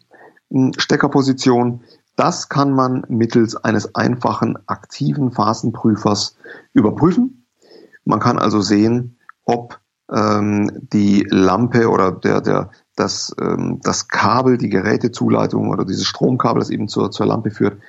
hm, 0.49 0.71
Steckerposition. 0.77 1.83
Das 2.15 2.49
kann 2.49 2.71
man 2.71 3.03
mittels 3.09 3.55
eines 3.55 3.93
einfachen 3.95 4.57
aktiven 4.67 5.31
Phasenprüfers 5.31 6.37
überprüfen. 6.73 7.45
Man 8.05 8.19
kann 8.19 8.39
also 8.39 8.61
sehen, 8.61 9.17
ob 9.43 9.79
ähm, 10.11 10.71
die 10.93 11.25
Lampe 11.29 11.89
oder 11.89 12.11
der, 12.11 12.41
der, 12.41 12.69
das, 12.95 13.35
ähm, 13.39 13.79
das 13.83 14.07
Kabel, 14.07 14.57
die 14.57 14.69
Gerätezuleitung 14.69 15.69
oder 15.69 15.83
dieses 15.83 16.05
Stromkabel, 16.05 16.59
das 16.59 16.69
eben 16.69 16.87
zur, 16.87 17.11
zur 17.11 17.25
Lampe 17.25 17.51
führt, 17.51 17.81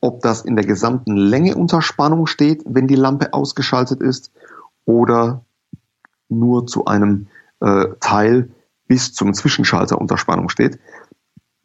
ob 0.00 0.20
das 0.20 0.42
in 0.42 0.56
der 0.56 0.64
gesamten 0.64 1.16
Länge 1.16 1.56
unter 1.56 1.82
Spannung 1.82 2.26
steht, 2.26 2.62
wenn 2.66 2.86
die 2.86 2.94
Lampe 2.94 3.32
ausgeschaltet 3.32 4.00
ist, 4.00 4.30
oder 4.84 5.44
nur 6.28 6.66
zu 6.66 6.84
einem 6.84 7.28
äh, 7.60 7.86
Teil 8.00 8.50
bis 8.86 9.14
zum 9.14 9.32
Zwischenschalter 9.32 9.98
unter 9.98 10.18
Spannung 10.18 10.48
steht. 10.48 10.78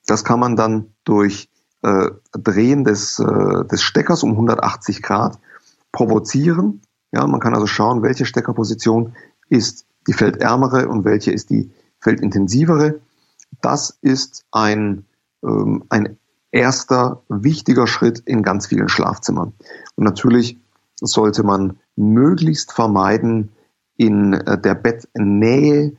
Das 0.06 0.24
kann 0.24 0.40
man 0.40 0.56
dann 0.56 0.94
durch 1.04 1.49
äh, 1.82 2.10
Drehen 2.32 2.84
des, 2.84 3.20
äh, 3.20 3.66
des 3.66 3.82
Steckers 3.82 4.24
um 4.24 4.32
180 4.32 5.02
Grad 5.02 5.40
provozieren. 5.92 6.82
Ja, 7.12 7.26
man 7.26 7.40
kann 7.40 7.54
also 7.56 7.68
schauen, 7.68 8.04
welche 8.04 8.26
Steckerposition 8.26 9.14
ist 9.50 9.86
die 10.08 10.14
feldärmere 10.14 10.88
und 10.88 11.06
welche 11.06 11.32
ist 11.32 11.50
die 11.50 11.72
feldintensivere. 12.00 13.00
Das 13.62 13.98
ist 14.02 14.46
ein, 14.52 15.06
ähm, 15.44 15.84
ein 15.90 16.18
erster 16.52 17.24
wichtiger 17.30 17.88
Schritt 17.88 18.20
in 18.20 18.44
ganz 18.44 18.68
vielen 18.68 18.90
Schlafzimmern. 18.90 19.54
Und 19.96 20.04
natürlich 20.04 20.58
sollte 21.02 21.44
man 21.44 21.78
möglichst 21.96 22.72
vermeiden, 22.72 23.52
in 23.98 24.34
äh, 24.34 24.60
der 24.60 24.76
Bettnähe 24.76 25.94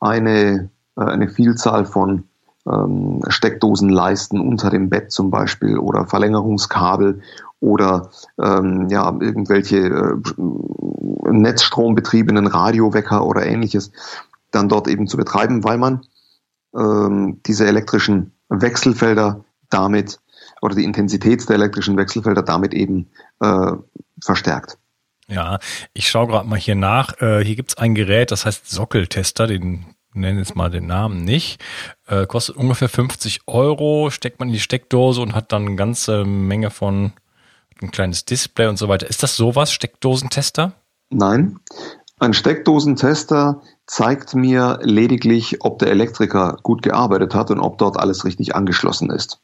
eine, 0.00 0.70
äh, 0.96 1.00
eine 1.00 1.28
Vielzahl 1.28 1.84
von 1.84 2.24
ähm, 2.70 3.20
Steckdosenleisten 3.28 4.40
unter 4.40 4.70
dem 4.70 4.88
Bett 4.88 5.10
zum 5.10 5.30
Beispiel 5.30 5.78
oder 5.78 6.06
Verlängerungskabel 6.06 7.22
oder 7.60 8.10
ähm, 8.40 8.88
ja, 8.88 9.06
irgendwelche 9.20 9.78
äh, 9.78 10.16
netzstrombetriebenen 11.30 12.46
Radiowecker 12.46 13.24
oder 13.26 13.46
ähnliches 13.46 13.92
dann 14.50 14.68
dort 14.68 14.88
eben 14.88 15.06
zu 15.06 15.16
betreiben, 15.16 15.64
weil 15.64 15.78
man 15.78 16.06
ähm, 16.76 17.40
diese 17.46 17.66
elektrischen 17.66 18.32
Wechselfelder 18.48 19.44
damit 19.70 20.20
oder 20.60 20.74
die 20.74 20.84
Intensität 20.84 21.48
der 21.48 21.56
elektrischen 21.56 21.96
Wechselfelder 21.96 22.42
damit 22.42 22.74
eben 22.74 23.10
äh, 23.40 23.72
verstärkt. 24.20 24.78
Ja, 25.28 25.58
ich 25.94 26.08
schaue 26.08 26.26
gerade 26.26 26.48
mal 26.48 26.58
hier 26.58 26.74
nach. 26.74 27.20
Äh, 27.20 27.44
hier 27.44 27.56
gibt's 27.56 27.78
ein 27.78 27.94
Gerät, 27.94 28.30
das 28.30 28.44
heißt 28.44 28.70
Sockeltester, 28.70 29.46
den 29.46 29.91
nennen 30.14 30.38
jetzt 30.38 30.56
mal 30.56 30.70
den 30.70 30.86
Namen 30.86 31.24
nicht. 31.24 31.62
Äh, 32.06 32.26
kostet 32.26 32.56
ungefähr 32.56 32.88
50 32.88 33.42
Euro, 33.46 34.10
steckt 34.10 34.38
man 34.38 34.48
in 34.48 34.54
die 34.54 34.60
Steckdose 34.60 35.20
und 35.20 35.34
hat 35.34 35.52
dann 35.52 35.66
eine 35.66 35.76
ganze 35.76 36.24
Menge 36.24 36.70
von 36.70 37.12
ein 37.80 37.90
kleines 37.90 38.24
Display 38.24 38.68
und 38.68 38.78
so 38.78 38.88
weiter. 38.88 39.08
Ist 39.08 39.22
das 39.22 39.36
sowas, 39.36 39.72
Steckdosentester? 39.72 40.72
Nein. 41.10 41.58
Ein 42.18 42.34
Steckdosentester 42.34 43.62
zeigt 43.86 44.34
mir 44.34 44.78
lediglich, 44.82 45.64
ob 45.64 45.80
der 45.80 45.90
Elektriker 45.90 46.58
gut 46.62 46.82
gearbeitet 46.82 47.34
hat 47.34 47.50
und 47.50 47.58
ob 47.58 47.78
dort 47.78 47.98
alles 47.98 48.24
richtig 48.24 48.54
angeschlossen 48.54 49.10
ist. 49.10 49.40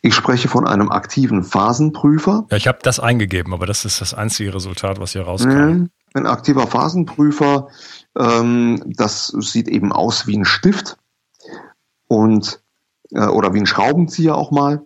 Ich 0.00 0.14
spreche 0.14 0.48
von 0.48 0.66
einem 0.66 0.90
aktiven 0.90 1.44
Phasenprüfer. 1.44 2.46
Ja, 2.50 2.56
ich 2.56 2.66
habe 2.66 2.78
das 2.82 3.00
eingegeben, 3.00 3.54
aber 3.54 3.66
das 3.66 3.84
ist 3.84 4.00
das 4.00 4.12
einzige 4.12 4.54
Resultat, 4.54 5.00
was 5.00 5.12
hier 5.12 5.22
rauskam. 5.22 5.86
Ein 6.14 6.26
aktiver 6.26 6.66
Phasenprüfer, 6.66 7.68
ähm, 8.16 8.82
das 8.86 9.26
sieht 9.26 9.68
eben 9.68 9.92
aus 9.92 10.26
wie 10.26 10.36
ein 10.36 10.44
Stift 10.44 10.96
und 12.06 12.62
äh, 13.10 13.26
oder 13.26 13.52
wie 13.52 13.60
ein 13.60 13.66
Schraubenzieher 13.66 14.36
auch 14.36 14.50
mal 14.50 14.84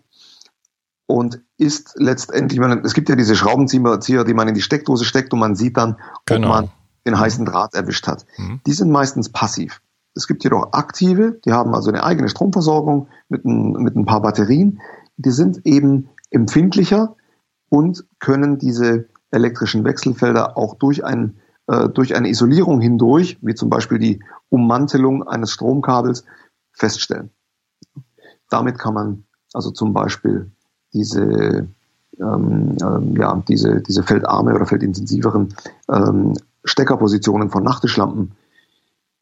und 1.06 1.40
ist 1.56 1.94
letztendlich, 1.96 2.60
man, 2.60 2.84
es 2.84 2.94
gibt 2.94 3.08
ja 3.08 3.16
diese 3.16 3.34
Schraubenzieher, 3.34 4.24
die 4.24 4.34
man 4.34 4.48
in 4.48 4.54
die 4.54 4.62
Steckdose 4.62 5.04
steckt 5.04 5.32
und 5.32 5.38
man 5.38 5.54
sieht 5.54 5.76
dann, 5.76 5.96
genau. 6.26 6.48
ob 6.48 6.54
man 6.54 6.68
den 7.06 7.18
heißen 7.18 7.44
Draht 7.46 7.74
erwischt 7.74 8.06
hat. 8.06 8.26
Mhm. 8.36 8.60
Die 8.66 8.72
sind 8.72 8.90
meistens 8.90 9.30
passiv. 9.30 9.80
Es 10.14 10.26
gibt 10.26 10.44
jedoch 10.44 10.72
aktive, 10.72 11.40
die 11.44 11.52
haben 11.52 11.74
also 11.74 11.90
eine 11.90 12.04
eigene 12.04 12.28
Stromversorgung 12.28 13.08
mit 13.28 13.44
ein, 13.44 13.72
mit 13.72 13.96
ein 13.96 14.04
paar 14.04 14.20
Batterien. 14.20 14.80
Die 15.16 15.30
sind 15.30 15.64
eben 15.64 16.10
empfindlicher 16.30 17.16
und 17.70 18.04
können 18.18 18.58
diese 18.58 19.08
elektrischen 19.30 19.84
Wechselfelder 19.84 20.56
auch 20.56 20.74
durch, 20.74 21.04
ein, 21.04 21.38
äh, 21.66 21.88
durch 21.88 22.14
eine 22.16 22.28
Isolierung 22.28 22.80
hindurch, 22.80 23.38
wie 23.42 23.54
zum 23.54 23.70
Beispiel 23.70 23.98
die 23.98 24.20
Ummantelung 24.48 25.26
eines 25.26 25.52
Stromkabels, 25.52 26.24
feststellen. 26.72 27.30
Damit 28.50 28.78
kann 28.78 28.94
man 28.94 29.24
also 29.52 29.70
zum 29.70 29.92
Beispiel 29.92 30.50
diese, 30.92 31.68
ähm, 32.20 32.76
ähm, 32.80 33.16
ja, 33.16 33.42
diese, 33.48 33.80
diese 33.82 34.02
feldarme 34.02 34.54
oder 34.54 34.66
feldintensiveren 34.66 35.54
ähm, 35.90 36.34
Steckerpositionen 36.64 37.50
von 37.50 37.62
Nachttischlampen 37.62 38.32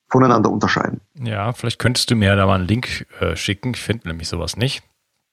voneinander 0.09 0.51
unterscheiden. 0.51 1.01
Ja, 1.19 1.53
vielleicht 1.53 1.79
könntest 1.79 2.11
du 2.11 2.17
mir 2.17 2.37
da 2.37 2.47
mal 2.47 2.55
einen 2.55 2.69
Link 2.69 3.07
äh, 3.21 3.37
schicken. 3.37 3.73
Ich 3.75 3.81
finde 3.81 4.09
nämlich 4.09 4.29
sowas 4.29 4.57
nicht. 4.57 4.83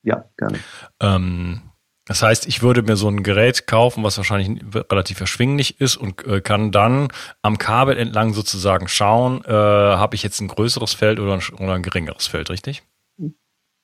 Ja, 0.01 0.25
gerne. 0.37 0.59
Ähm, 0.99 1.61
das 2.05 2.21
heißt, 2.21 2.47
ich 2.47 2.61
würde 2.61 2.83
mir 2.83 2.97
so 2.97 3.07
ein 3.07 3.23
Gerät 3.23 3.65
kaufen, 3.65 4.03
was 4.03 4.17
wahrscheinlich 4.17 4.61
relativ 4.75 5.21
erschwinglich 5.21 5.79
ist 5.79 5.95
und 5.95 6.25
äh, 6.27 6.41
kann 6.41 6.71
dann 6.71 7.07
am 7.41 7.57
Kabel 7.57 7.97
entlang 7.97 8.33
sozusagen 8.33 8.89
schauen, 8.89 9.43
äh, 9.45 9.51
habe 9.51 10.15
ich 10.15 10.23
jetzt 10.23 10.41
ein 10.41 10.49
größeres 10.49 10.93
Feld 10.93 11.19
oder 11.19 11.33
ein, 11.33 11.41
oder 11.59 11.73
ein 11.73 11.81
geringeres 11.83 12.27
Feld, 12.27 12.49
richtig? 12.49 12.83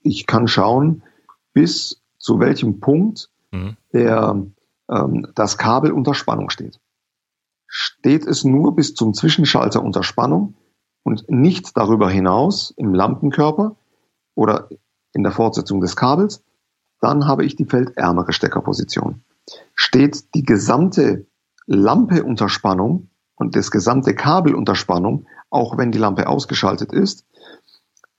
Ich 0.01 0.27
kann 0.27 0.47
schauen, 0.47 1.03
bis 1.53 2.01
zu 2.17 2.39
welchem 2.39 2.81
Punkt 2.81 3.29
mhm. 3.51 3.77
der, 3.93 4.35
ähm, 4.89 5.27
das 5.35 5.57
Kabel 5.57 5.91
unter 5.91 6.13
Spannung 6.13 6.49
steht. 6.49 6.79
Steht 7.67 8.25
es 8.25 8.43
nur 8.43 8.75
bis 8.75 8.95
zum 8.95 9.13
Zwischenschalter 9.13 9.81
unter 9.81 10.03
Spannung 10.03 10.55
und 11.03 11.29
nicht 11.29 11.77
darüber 11.77 12.09
hinaus 12.09 12.73
im 12.75 12.93
Lampenkörper 12.93 13.77
oder 14.35 14.67
in 15.13 15.23
der 15.23 15.31
Fortsetzung 15.31 15.79
des 15.79 15.95
Kabels, 15.95 16.43
dann 17.01 17.27
habe 17.27 17.45
ich 17.45 17.55
die 17.55 17.65
feldärmere 17.65 18.33
Steckerposition. 18.33 19.23
Steht 19.73 20.33
die 20.35 20.43
gesamte 20.43 21.25
Lampe 21.65 22.23
unter 22.23 22.49
Spannung 22.49 23.09
und 23.35 23.55
das 23.55 23.71
gesamte 23.71 24.15
Kabel 24.15 24.55
unter 24.55 24.75
Spannung, 24.75 25.27
auch 25.49 25.77
wenn 25.77 25.91
die 25.91 25.97
Lampe 25.97 26.27
ausgeschaltet 26.27 26.91
ist, 26.91 27.25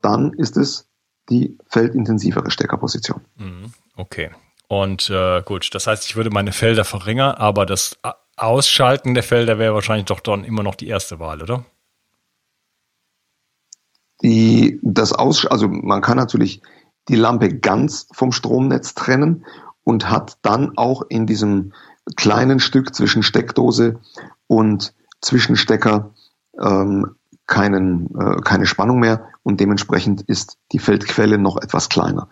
dann 0.01 0.33
ist 0.33 0.57
es 0.57 0.89
die 1.29 1.59
feldintensivere 1.67 2.51
Steckerposition. 2.51 3.21
Mhm. 3.37 3.73
Okay. 3.97 4.31
Und 4.69 5.11
äh, 5.11 5.43
gut, 5.43 5.75
das 5.75 5.87
heißt, 5.87 6.07
ich 6.07 6.17
würde 6.17 6.31
meine 6.31 6.53
Felder 6.53 6.85
verringern, 6.85 7.35
aber 7.35 7.67
das 7.67 7.99
Ausschalten 8.37 9.15
der 9.15 9.23
Felder 9.23 9.59
wäre 9.59 9.75
wahrscheinlich 9.75 10.07
doch 10.07 10.21
dann 10.21 10.45
immer 10.45 10.63
noch 10.63 10.75
die 10.75 10.89
erste 10.89 11.19
Wahl, 11.19 11.43
oder? 11.43 11.65
Die, 14.23 14.79
das 14.83 15.13
Aus, 15.13 15.47
also 15.47 15.69
man 15.69 16.03
kann 16.03 16.17
natürlich 16.17 16.63
die 17.11 17.17
Lampe 17.17 17.49
ganz 17.49 18.07
vom 18.13 18.31
Stromnetz 18.31 18.95
trennen 18.95 19.45
und 19.83 20.09
hat 20.09 20.39
dann 20.43 20.77
auch 20.77 21.03
in 21.09 21.27
diesem 21.27 21.73
kleinen 22.17 22.61
Stück 22.61 22.95
zwischen 22.95 23.23
Steckdose 23.23 24.01
und 24.47 24.95
Zwischenstecker 25.21 26.15
ähm, 26.59 27.17
keinen, 27.47 28.15
äh, 28.17 28.41
keine 28.43 28.67
Spannung 28.67 29.01
mehr 29.01 29.29
und 29.43 29.59
dementsprechend 29.59 30.23
ist 30.23 30.57
die 30.71 30.79
Feldquelle 30.79 31.37
noch 31.37 31.57
etwas 31.57 31.89
kleiner. 31.89 32.29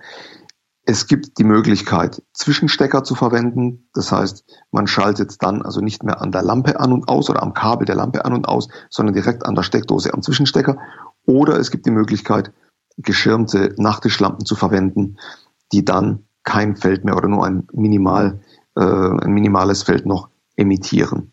Es 0.84 1.06
gibt 1.06 1.38
die 1.38 1.44
Möglichkeit, 1.44 2.22
Zwischenstecker 2.32 3.04
zu 3.04 3.14
verwenden. 3.14 3.90
Das 3.92 4.10
heißt, 4.10 4.44
man 4.70 4.86
schaltet 4.86 5.42
dann 5.42 5.60
also 5.60 5.80
nicht 5.80 6.02
mehr 6.02 6.22
an 6.22 6.32
der 6.32 6.42
Lampe 6.42 6.80
an 6.80 6.92
und 6.92 7.08
aus 7.08 7.28
oder 7.28 7.42
am 7.42 7.52
Kabel 7.52 7.84
der 7.84 7.96
Lampe 7.96 8.24
an 8.24 8.32
und 8.32 8.48
aus, 8.48 8.68
sondern 8.88 9.14
direkt 9.14 9.44
an 9.44 9.54
der 9.54 9.64
Steckdose 9.64 10.14
am 10.14 10.22
Zwischenstecker. 10.22 10.78
Oder 11.26 11.58
es 11.58 11.70
gibt 11.70 11.84
die 11.84 11.90
Möglichkeit, 11.90 12.52
geschirmte 12.98 13.74
Nachttischlampen 13.78 14.44
zu 14.44 14.54
verwenden, 14.56 15.18
die 15.72 15.84
dann 15.84 16.24
kein 16.42 16.76
Feld 16.76 17.04
mehr 17.04 17.16
oder 17.16 17.28
nur 17.28 17.44
ein 17.44 17.66
minimal, 17.72 18.40
äh, 18.76 18.80
ein 18.80 19.32
minimales 19.32 19.82
Feld 19.82 20.06
noch 20.06 20.28
emittieren. 20.56 21.32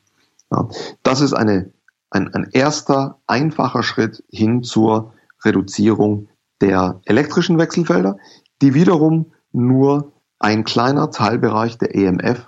Ja, 0.51 0.69
das 1.03 1.21
ist 1.21 1.33
eine, 1.33 1.71
ein, 2.09 2.33
ein 2.33 2.49
erster 2.51 3.19
einfacher 3.27 3.83
Schritt 3.83 4.23
hin 4.29 4.63
zur 4.63 5.13
Reduzierung 5.43 6.27
der 6.61 7.01
elektrischen 7.05 7.57
Wechselfelder, 7.57 8.17
die 8.61 8.73
wiederum 8.73 9.33
nur 9.51 10.13
ein 10.39 10.63
kleiner 10.63 11.11
Teilbereich 11.11 11.77
der 11.77 11.95
EMF 11.95 12.47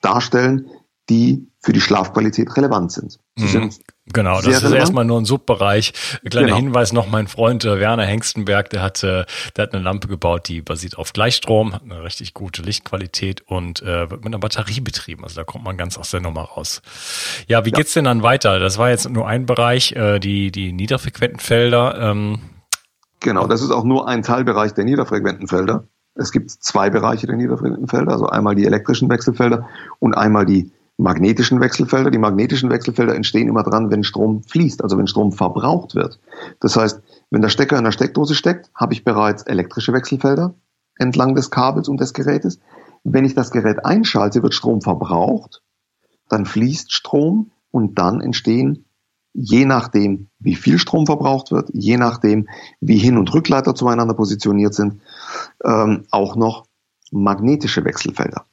darstellen, 0.00 0.70
die 1.08 1.48
für 1.60 1.72
die 1.72 1.80
Schlafqualität 1.80 2.56
relevant 2.56 2.92
sind. 2.92 3.18
Sie 3.36 3.44
mhm. 3.44 3.48
sind 3.48 3.80
Genau, 4.12 4.36
das 4.36 4.46
ist 4.46 4.62
relevant. 4.62 4.80
erstmal 4.80 5.04
nur 5.04 5.20
ein 5.20 5.24
Subbereich. 5.24 5.92
Kleiner 6.28 6.46
genau. 6.48 6.56
Hinweis 6.56 6.92
noch, 6.92 7.08
mein 7.08 7.28
Freund 7.28 7.64
äh, 7.64 7.78
Werner 7.78 8.04
Hengstenberg, 8.04 8.70
der 8.70 8.82
hat, 8.82 9.02
äh, 9.04 9.24
der 9.56 9.62
hat 9.62 9.74
eine 9.74 9.82
Lampe 9.82 10.08
gebaut, 10.08 10.48
die 10.48 10.62
basiert 10.62 10.98
auf 10.98 11.12
Gleichstrom, 11.12 11.74
hat 11.74 11.82
eine 11.82 12.02
richtig 12.02 12.34
gute 12.34 12.62
Lichtqualität 12.62 13.42
und 13.46 13.82
äh, 13.82 14.10
wird 14.10 14.24
mit 14.24 14.26
einer 14.26 14.38
Batterie 14.38 14.80
betrieben. 14.80 15.24
Also 15.24 15.36
da 15.36 15.44
kommt 15.44 15.64
man 15.64 15.76
ganz 15.76 15.98
aus 15.98 16.10
der 16.10 16.20
Nummer 16.20 16.42
raus. 16.42 16.82
Ja, 17.46 17.64
wie 17.64 17.70
ja. 17.70 17.76
geht's 17.76 17.94
denn 17.94 18.04
dann 18.04 18.22
weiter? 18.22 18.58
Das 18.58 18.78
war 18.78 18.90
jetzt 18.90 19.08
nur 19.08 19.26
ein 19.26 19.46
Bereich, 19.46 19.92
äh, 19.92 20.18
die, 20.18 20.50
die 20.50 20.72
niederfrequenten 20.72 21.40
Felder. 21.40 21.98
Ähm. 22.00 22.40
Genau, 23.20 23.46
das 23.46 23.62
ist 23.62 23.70
auch 23.70 23.84
nur 23.84 24.08
ein 24.08 24.22
Teilbereich 24.22 24.74
der 24.74 24.84
niederfrequenten 24.84 25.46
Felder. 25.46 25.84
Es 26.14 26.32
gibt 26.32 26.50
zwei 26.50 26.90
Bereiche 26.90 27.26
der 27.26 27.36
niederfrequenten 27.36 27.86
Felder, 27.86 28.12
also 28.12 28.26
einmal 28.26 28.54
die 28.54 28.66
elektrischen 28.66 29.08
Wechselfelder 29.08 29.68
und 30.00 30.14
einmal 30.14 30.44
die 30.44 30.72
magnetischen 31.00 31.60
Wechselfelder. 31.60 32.10
Die 32.10 32.18
magnetischen 32.18 32.70
Wechselfelder 32.70 33.14
entstehen 33.14 33.48
immer 33.48 33.62
dran, 33.62 33.90
wenn 33.90 34.04
Strom 34.04 34.42
fließt, 34.42 34.82
also 34.82 34.98
wenn 34.98 35.06
Strom 35.06 35.32
verbraucht 35.32 35.94
wird. 35.94 36.20
Das 36.60 36.76
heißt, 36.76 37.02
wenn 37.30 37.42
der 37.42 37.48
Stecker 37.48 37.78
in 37.78 37.84
der 37.84 37.92
Steckdose 37.92 38.34
steckt, 38.34 38.70
habe 38.74 38.92
ich 38.92 39.04
bereits 39.04 39.42
elektrische 39.42 39.92
Wechselfelder 39.92 40.54
entlang 40.96 41.34
des 41.34 41.50
Kabels 41.50 41.88
und 41.88 42.00
des 42.00 42.12
Gerätes. 42.12 42.60
Wenn 43.02 43.24
ich 43.24 43.34
das 43.34 43.50
Gerät 43.50 43.84
einschalte, 43.84 44.42
wird 44.42 44.54
Strom 44.54 44.82
verbraucht, 44.82 45.62
dann 46.28 46.44
fließt 46.44 46.92
Strom 46.92 47.50
und 47.70 47.98
dann 47.98 48.20
entstehen, 48.20 48.84
je 49.32 49.64
nachdem, 49.64 50.28
wie 50.38 50.54
viel 50.54 50.78
Strom 50.78 51.06
verbraucht 51.06 51.50
wird, 51.50 51.70
je 51.72 51.96
nachdem, 51.96 52.48
wie 52.80 52.98
Hin- 52.98 53.16
und 53.16 53.32
Rückleiter 53.32 53.74
zueinander 53.74 54.14
positioniert 54.14 54.74
sind, 54.74 55.00
ähm, 55.64 56.04
auch 56.10 56.36
noch 56.36 56.66
magnetische 57.10 57.84
Wechselfelder. 57.84 58.44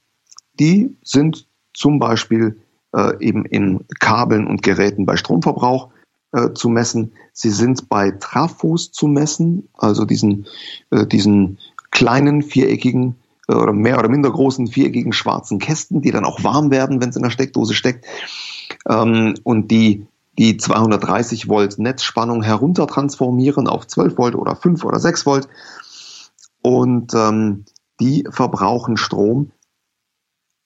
Die 0.60 0.96
sind 1.04 1.47
zum 1.78 2.00
Beispiel 2.00 2.58
äh, 2.96 3.24
eben 3.24 3.46
in 3.46 3.86
Kabeln 4.00 4.48
und 4.48 4.64
Geräten 4.64 5.06
bei 5.06 5.16
Stromverbrauch 5.16 5.90
äh, 6.32 6.54
zu 6.54 6.70
messen. 6.70 7.14
Sie 7.34 7.52
sind 7.52 7.88
bei 7.88 8.12
Trafos 8.12 8.92
zu 8.92 9.08
messen, 9.08 9.70
also 9.74 10.04
diesen, 10.04 10.48
äh, 10.90 11.06
diesen 11.06 11.60
kleinen 11.92 12.42
viereckigen 12.42 13.16
äh, 13.48 13.54
oder 13.54 13.74
mehr 13.74 14.00
oder 14.00 14.10
minder 14.10 14.32
großen 14.32 14.68
viereckigen 14.68 15.14
schwarzen 15.14 15.60
Kästen, 15.60 16.02
die 16.02 16.10
dann 16.10 16.26
auch 16.26 16.44
warm 16.44 16.72
werden, 16.72 17.00
wenn 17.00 17.10
es 17.10 17.16
in 17.16 17.22
der 17.22 17.30
Steckdose 17.30 17.76
steckt 17.76 18.06
ähm, 18.90 19.36
und 19.44 19.70
die 19.70 20.08
die 20.40 20.58
230 20.58 21.48
Volt 21.48 21.80
Netzspannung 21.80 22.44
heruntertransformieren 22.44 23.68
auf 23.68 23.88
12 23.88 24.18
Volt 24.18 24.36
oder 24.36 24.56
5 24.56 24.84
oder 24.84 25.00
6 25.00 25.26
Volt 25.26 25.48
und 26.62 27.14
ähm, 27.14 27.66
die 28.00 28.28
verbrauchen 28.30 28.98
Strom, 28.98 29.52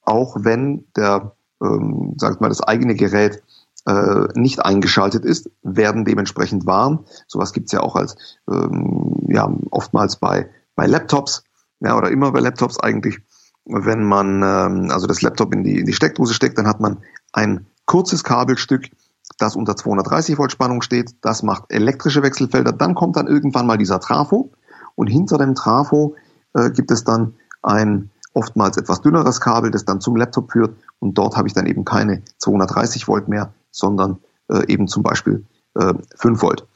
auch 0.03 0.38
wenn 0.39 0.86
der, 0.96 1.36
ähm, 1.62 2.13
sagt 2.17 2.41
mal, 2.41 2.50
das 2.50 2.62
eigene 2.62 2.96
Gerät 2.96 3.41
äh, 3.86 4.27
nicht 4.36 4.63
eingeschaltet 4.63 5.25
ist, 5.25 5.50
werden 5.63 6.05
dementsprechend 6.05 6.65
warm. 6.65 7.05
Sowas 7.27 7.53
gibt's 7.53 7.72
ja 7.72 7.81
auch 7.81 7.96
als 7.96 8.15
ähm, 8.50 9.15
ja 9.27 9.51
oftmals 9.72 10.17
bei 10.17 10.50
bei 10.75 10.86
Laptops, 10.86 11.43
ja 11.79 11.98
oder 11.98 12.12
immer 12.12 12.31
bei 12.31 12.39
Laptops 12.39 12.79
eigentlich. 12.79 13.20
Wenn 13.65 14.03
man 14.03 14.41
ähm, 14.43 14.91
also 14.91 15.08
das 15.08 15.22
Laptop 15.22 15.53
in 15.53 15.63
die 15.63 15.79
in 15.79 15.86
die 15.86 15.93
Steckdose 15.93 16.34
steckt, 16.34 16.58
dann 16.58 16.67
hat 16.67 16.79
man 16.79 17.00
ein 17.34 17.65
kurzes 17.86 18.24
Kabelstück, 18.24 18.89
das 19.38 19.55
unter 19.55 19.75
230 19.75 20.38
Volt 20.38 20.51
Spannung 20.51 20.81
steht. 20.81 21.15
Das 21.22 21.43
macht 21.43 21.65
elektrische 21.70 22.24
Wechselfelder. 22.24 22.72
Dann 22.72 22.96
kommt 22.96 23.15
dann 23.15 23.27
irgendwann 23.27 23.67
mal 23.67 23.77
dieser 23.77 24.00
Trafo 24.00 24.51
und 24.96 25.08
hinter 25.08 25.38
dem 25.38 25.55
Trafo 25.55 26.15
äh, 26.53 26.70
gibt 26.70 26.91
es 26.91 27.03
dann 27.03 27.34
ein 27.63 28.12
oftmals 28.33 28.77
etwas 28.77 29.01
dünneres 29.01 29.41
Kabel, 29.41 29.71
das 29.71 29.85
dann 29.85 30.01
zum 30.01 30.15
Laptop 30.15 30.51
führt 30.51 30.75
und 31.00 31.17
dort 31.17 31.35
habe 31.35 31.47
ich 31.47 31.53
dann 31.53 31.65
eben 31.65 31.85
keine 31.85 32.21
230 32.38 33.07
Volt 33.07 33.27
mehr, 33.27 33.53
sondern 33.71 34.19
äh, 34.50 34.65
eben 34.67 34.88
zum 34.88 35.03
Beispiel 35.03 35.45
äh, 35.75 35.93
5 36.15 36.41
Volt. 36.41 36.67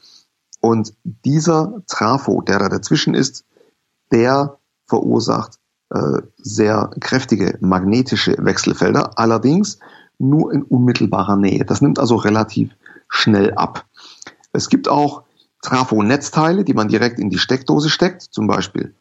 Und 0.60 0.94
dieser 1.04 1.82
Trafo, 1.86 2.42
der 2.42 2.58
da 2.58 2.68
dazwischen 2.68 3.14
ist, 3.14 3.44
der 4.10 4.58
verursacht 4.86 5.58
äh, 5.90 6.22
sehr 6.38 6.90
kräftige 7.00 7.58
magnetische 7.60 8.36
Wechselfelder, 8.38 9.18
allerdings 9.18 9.78
nur 10.18 10.52
in 10.52 10.62
unmittelbarer 10.62 11.36
Nähe. 11.36 11.64
Das 11.64 11.80
nimmt 11.80 11.98
also 11.98 12.16
relativ 12.16 12.72
schnell 13.08 13.54
ab. 13.54 13.84
Es 14.52 14.68
gibt 14.68 14.88
auch 14.88 15.22
Trafo-Netzteile, 15.62 16.64
die 16.64 16.74
man 16.74 16.88
direkt 16.88 17.18
in 17.18 17.30
die 17.30 17.38
Steckdose 17.38 17.90
steckt, 17.90 18.22
zum 18.22 18.46
Beispiel 18.46 18.94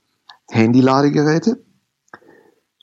Handy-Ladegeräte. 0.49 1.63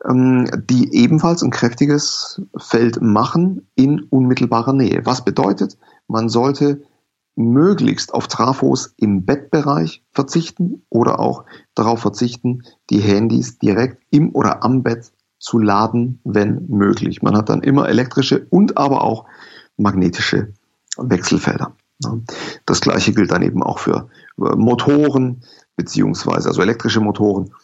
Ähm, 0.09 0.51
die 0.69 0.95
ebenfalls 0.95 1.43
ein 1.43 1.51
kräftiges 1.51 2.43
Feld 2.57 3.01
machen 3.01 3.69
in 3.75 4.03
unmittelbarer 4.03 4.73
Nähe. 4.73 5.03
Was 5.05 5.25
bedeutet, 5.25 5.79
man 6.09 6.29
sollte 6.29 6.83
möglichst 7.35 8.13
auf 8.13 8.29
Trafos 8.29 8.95
im 8.99 9.25
Bettbereich 9.25 10.05
verzichten 10.13 10.85
oder 10.91 11.19
auch 11.19 11.45
darauf 11.75 12.01
verzichten, 12.01 12.63
die 12.91 13.01
Handys 13.01 13.59
direkt 13.59 14.03
im 14.11 14.35
oder 14.35 14.65
am 14.65 14.83
Bett 14.83 15.13
zu 15.39 15.59
laden, 15.59 16.21
wenn 16.25 16.67
möglich. 16.69 17.23
Man 17.23 17.37
hat 17.37 17.49
dann 17.49 17.63
immer 17.63 17.89
elektrische 17.89 18.47
und 18.51 18.77
aber 18.77 19.03
auch 19.03 19.25
magnetische 19.77 20.53
Wechselfelder. 20.97 21.75
Das 22.67 22.81
gleiche 22.81 23.13
gilt 23.13 23.31
dann 23.31 23.43
eben 23.43 23.63
auch 23.63 23.79
für 23.79 24.09
Motoren 24.37 25.43
beziehungsweise 25.77 26.49
also 26.49 26.61
elektrische 26.61 27.01
Motoren 27.01 27.55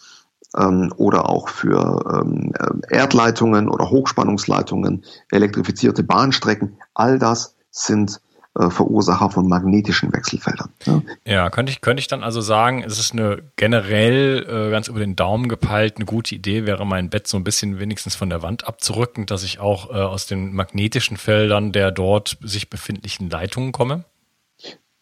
ähm, 0.57 0.93
oder 0.97 1.29
auch 1.29 1.49
für 1.49 2.23
ähm, 2.23 2.53
äh, 2.59 2.97
Erdleitungen 2.97 3.69
oder 3.69 3.91
Hochspannungsleitungen, 3.91 5.05
elektrifizierte 5.31 6.03
Bahnstrecken. 6.03 6.79
All 6.95 7.19
das 7.19 7.57
sind 7.71 8.21
äh, 8.59 8.71
Verursacher 8.71 9.31
von 9.31 9.47
magnetischen 9.47 10.13
Wechselfeldern. 10.13 10.71
Ja. 10.85 11.03
ja, 11.25 11.51
könnte 11.51 11.71
ich, 11.71 11.81
könnte 11.81 12.01
ich 12.01 12.09
dann 12.09 12.25
also 12.25 12.41
sagen, 12.41 12.83
es 12.83 12.99
ist 12.99 13.13
eine 13.13 13.43
generell 13.57 14.47
äh, 14.49 14.71
ganz 14.71 14.89
über 14.89 15.01
den 15.01 15.17
Daumen 15.17 15.49
gepeilt 15.49 15.97
eine 15.97 16.07
gute 16.07 16.35
Idee, 16.35 16.67
wäre 16.67 16.87
mein 16.87 17.11
Bett 17.11 17.29
so 17.29 17.37
ein 17.37 17.45
bisschen 17.45 17.79
wenigstens 17.79 18.17
von 18.17 18.31
der 18.31 18.43
Wand 18.43 18.67
abzurücken, 18.67 19.27
dass 19.27 19.45
ich 19.45 19.61
auch 19.61 19.91
äh, 19.91 19.93
aus 19.93 20.27
den 20.27 20.55
magnetischen 20.55 21.19
Feldern 21.19 21.73
der 21.73 21.93
dort 21.93 22.39
sich 22.43 22.71
befindlichen 22.71 23.31
Leitungen 23.31 23.73
komme? 23.73 24.05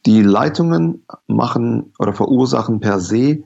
Die 0.04 0.22
Leitungen 0.22 1.04
machen 1.26 1.92
oder 1.98 2.12
verursachen 2.12 2.80
per 2.80 3.00
se 3.00 3.44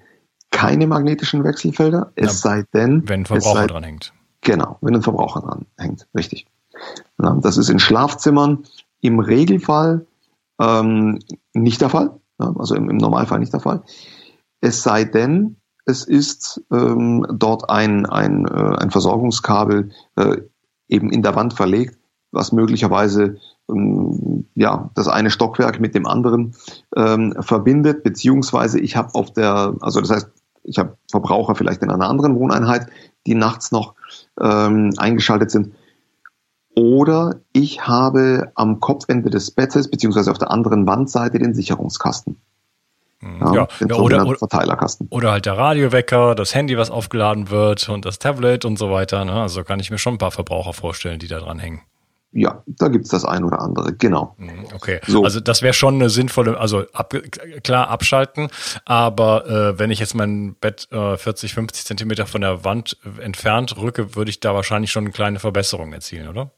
keine 0.50 0.86
magnetischen 0.86 1.44
Wechselfelder, 1.44 2.12
es 2.16 2.26
ja, 2.26 2.32
sei 2.32 2.64
denn. 2.74 3.08
Wenn 3.08 3.22
ein 3.22 3.26
Verbraucher 3.26 3.60
sei, 3.60 3.66
dran 3.66 3.84
hängt. 3.84 4.12
Genau, 4.40 4.78
wenn 4.80 4.94
ein 4.94 5.02
Verbraucher 5.02 5.40
dran 5.40 5.66
hängt, 5.78 6.06
richtig. 6.14 6.46
Ja, 7.22 7.36
das 7.40 7.56
ist 7.56 7.68
in 7.68 7.78
Schlafzimmern 7.78 8.64
im 9.00 9.20
Regelfall 9.20 10.06
ähm, 10.60 11.18
nicht 11.52 11.80
der 11.80 11.90
Fall, 11.90 12.20
ja, 12.38 12.54
also 12.58 12.74
im, 12.74 12.90
im, 12.90 12.96
Normalfall 12.96 13.38
nicht 13.38 13.52
der 13.52 13.60
Fall. 13.60 13.82
Es 14.60 14.82
sei 14.82 15.04
denn, 15.04 15.56
es 15.86 16.04
ist 16.04 16.62
ähm, 16.70 17.26
dort 17.32 17.70
ein, 17.70 18.06
ein, 18.06 18.46
äh, 18.46 18.76
ein 18.78 18.90
Versorgungskabel 18.90 19.90
äh, 20.16 20.36
eben 20.88 21.10
in 21.10 21.22
der 21.22 21.34
Wand 21.34 21.54
verlegt, 21.54 21.98
was 22.32 22.52
möglicherweise 22.52 23.38
ähm, 23.70 24.46
ja, 24.54 24.90
das 24.94 25.08
eine 25.08 25.30
Stockwerk 25.30 25.80
mit 25.80 25.94
dem 25.94 26.06
anderen 26.06 26.54
ähm, 26.96 27.34
verbindet, 27.40 28.02
beziehungsweise 28.02 28.80
ich 28.80 28.96
habe 28.96 29.14
auf 29.14 29.32
der, 29.32 29.74
also 29.80 30.00
das 30.00 30.10
heißt, 30.10 30.30
ich 30.62 30.78
habe 30.78 30.96
Verbraucher 31.10 31.54
vielleicht 31.54 31.82
in 31.82 31.90
einer 31.90 32.08
anderen 32.08 32.36
Wohneinheit, 32.36 32.86
die 33.26 33.34
nachts 33.34 33.72
noch 33.72 33.94
ähm, 34.40 34.92
eingeschaltet 34.96 35.50
sind. 35.50 35.74
Oder 36.76 37.40
ich 37.52 37.86
habe 37.86 38.52
am 38.54 38.80
Kopfende 38.80 39.30
des 39.30 39.50
Bettes 39.50 39.90
beziehungsweise 39.90 40.30
auf 40.30 40.38
der 40.38 40.50
anderen 40.50 40.86
Wandseite 40.86 41.38
den 41.38 41.54
Sicherungskasten. 41.54 42.40
Mhm. 43.20 43.40
Ja, 43.40 43.68
ja 43.80 43.96
oder, 43.96 44.26
oder, 44.26 44.38
Verteilerkasten. 44.38 45.08
Oder 45.10 45.32
halt 45.32 45.46
der 45.46 45.58
Radiowecker, 45.58 46.34
das 46.34 46.54
Handy, 46.54 46.78
was 46.78 46.90
aufgeladen 46.90 47.50
wird 47.50 47.88
und 47.88 48.04
das 48.04 48.18
Tablet 48.18 48.64
und 48.64 48.78
so 48.78 48.90
weiter. 48.90 49.24
Ne? 49.24 49.32
Also 49.32 49.62
kann 49.64 49.80
ich 49.80 49.90
mir 49.90 49.98
schon 49.98 50.14
ein 50.14 50.18
paar 50.18 50.30
Verbraucher 50.30 50.72
vorstellen, 50.72 51.18
die 51.18 51.28
da 51.28 51.40
dran 51.40 51.58
hängen. 51.58 51.82
Ja, 52.32 52.62
da 52.66 52.88
gibt's 52.88 53.08
das 53.08 53.24
ein 53.24 53.42
oder 53.42 53.60
andere, 53.60 53.92
genau. 53.92 54.36
Mhm, 54.38 54.66
okay, 54.72 55.00
so. 55.06 55.24
also 55.24 55.40
das 55.40 55.62
wäre 55.62 55.74
schon 55.74 55.94
eine 55.94 56.10
sinnvolle, 56.10 56.58
also 56.58 56.84
ab, 56.92 57.12
klar 57.64 57.88
abschalten, 57.88 58.48
aber 58.84 59.46
äh, 59.46 59.78
wenn 59.80 59.90
ich 59.90 59.98
jetzt 59.98 60.14
mein 60.14 60.54
Bett 60.60 60.86
äh, 60.92 61.16
40, 61.16 61.54
50 61.54 61.84
Zentimeter 61.84 62.26
von 62.26 62.40
der 62.40 62.64
Wand 62.64 62.98
entfernt 63.20 63.76
rücke, 63.76 64.14
würde 64.14 64.30
ich 64.30 64.38
da 64.38 64.54
wahrscheinlich 64.54 64.92
schon 64.92 65.04
eine 65.04 65.12
kleine 65.12 65.40
Verbesserung 65.40 65.92
erzielen, 65.92 66.28
oder? 66.28 66.52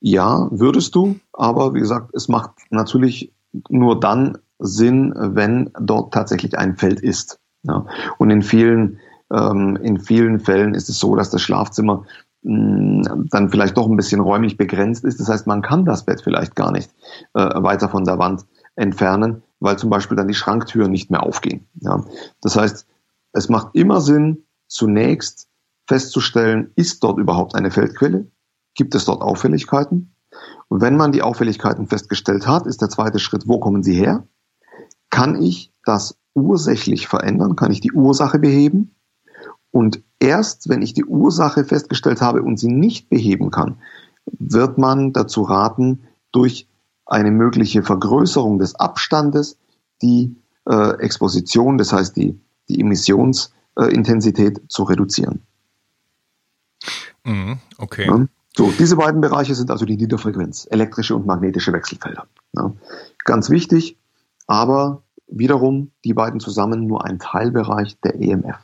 Ja, 0.00 0.46
würdest 0.52 0.94
du, 0.94 1.18
aber 1.32 1.74
wie 1.74 1.80
gesagt, 1.80 2.14
es 2.14 2.28
macht 2.28 2.52
natürlich 2.70 3.32
nur 3.68 3.98
dann 3.98 4.38
Sinn, 4.58 5.12
wenn 5.16 5.70
dort 5.80 6.14
tatsächlich 6.14 6.56
ein 6.56 6.76
Feld 6.76 7.00
ist. 7.00 7.40
Ja. 7.64 7.86
Und 8.18 8.30
in 8.30 8.42
vielen, 8.42 9.00
ähm, 9.32 9.76
in 9.82 9.98
vielen 9.98 10.40
Fällen 10.40 10.74
ist 10.74 10.88
es 10.88 10.98
so, 10.98 11.16
dass 11.16 11.30
das 11.30 11.42
Schlafzimmer 11.42 12.04
dann 12.46 13.48
vielleicht 13.50 13.76
doch 13.76 13.88
ein 13.88 13.96
bisschen 13.96 14.20
räumlich 14.20 14.56
begrenzt 14.56 15.04
ist. 15.04 15.18
Das 15.18 15.28
heißt, 15.28 15.46
man 15.48 15.62
kann 15.62 15.84
das 15.84 16.04
Bett 16.04 16.20
vielleicht 16.22 16.54
gar 16.54 16.70
nicht 16.70 16.90
äh, 17.34 17.40
weiter 17.40 17.88
von 17.88 18.04
der 18.04 18.18
Wand 18.18 18.46
entfernen, 18.76 19.42
weil 19.58 19.78
zum 19.78 19.90
Beispiel 19.90 20.16
dann 20.16 20.28
die 20.28 20.34
Schranktüren 20.34 20.92
nicht 20.92 21.10
mehr 21.10 21.24
aufgehen. 21.24 21.66
Ja. 21.80 22.04
Das 22.40 22.56
heißt, 22.56 22.86
es 23.32 23.48
macht 23.48 23.74
immer 23.74 24.00
Sinn, 24.00 24.44
zunächst 24.68 25.48
festzustellen, 25.88 26.70
ist 26.76 27.02
dort 27.02 27.18
überhaupt 27.18 27.54
eine 27.54 27.70
Feldquelle? 27.70 28.26
Gibt 28.74 28.94
es 28.94 29.04
dort 29.04 29.22
Auffälligkeiten? 29.22 30.14
Und 30.68 30.80
wenn 30.80 30.96
man 30.96 31.12
die 31.12 31.22
Auffälligkeiten 31.22 31.86
festgestellt 31.86 32.46
hat, 32.46 32.66
ist 32.66 32.80
der 32.80 32.90
zweite 32.90 33.18
Schritt, 33.18 33.48
wo 33.48 33.58
kommen 33.58 33.82
sie 33.82 33.94
her? 33.94 34.26
Kann 35.10 35.40
ich 35.40 35.72
das 35.84 36.18
ursächlich 36.34 37.08
verändern? 37.08 37.56
Kann 37.56 37.72
ich 37.72 37.80
die 37.80 37.92
Ursache 37.92 38.38
beheben? 38.38 38.95
Und 39.76 40.02
erst 40.20 40.70
wenn 40.70 40.80
ich 40.80 40.94
die 40.94 41.04
Ursache 41.04 41.62
festgestellt 41.62 42.22
habe 42.22 42.42
und 42.42 42.58
sie 42.58 42.72
nicht 42.72 43.10
beheben 43.10 43.50
kann, 43.50 43.76
wird 44.24 44.78
man 44.78 45.12
dazu 45.12 45.42
raten, 45.42 46.04
durch 46.32 46.66
eine 47.04 47.30
mögliche 47.30 47.82
Vergrößerung 47.82 48.58
des 48.58 48.74
Abstandes 48.74 49.58
die 50.00 50.34
äh, 50.64 50.98
Exposition, 50.98 51.76
das 51.76 51.92
heißt 51.92 52.16
die, 52.16 52.40
die 52.70 52.80
Emissionsintensität 52.80 54.58
äh, 54.58 54.68
zu 54.68 54.84
reduzieren. 54.84 55.42
Mhm, 57.24 57.58
okay. 57.76 58.06
Ja? 58.06 58.26
So, 58.56 58.72
diese 58.78 58.96
beiden 58.96 59.20
Bereiche 59.20 59.54
sind 59.54 59.70
also 59.70 59.84
die 59.84 59.98
Niederfrequenz, 59.98 60.66
elektrische 60.70 61.14
und 61.14 61.26
magnetische 61.26 61.74
Wechselfelder. 61.74 62.26
Ja? 62.54 62.72
Ganz 63.26 63.50
wichtig, 63.50 63.98
aber 64.46 65.02
wiederum 65.26 65.90
die 66.02 66.14
beiden 66.14 66.40
zusammen 66.40 66.86
nur 66.86 67.04
ein 67.04 67.18
Teilbereich 67.18 68.00
der 68.00 68.14
EMF. 68.14 68.56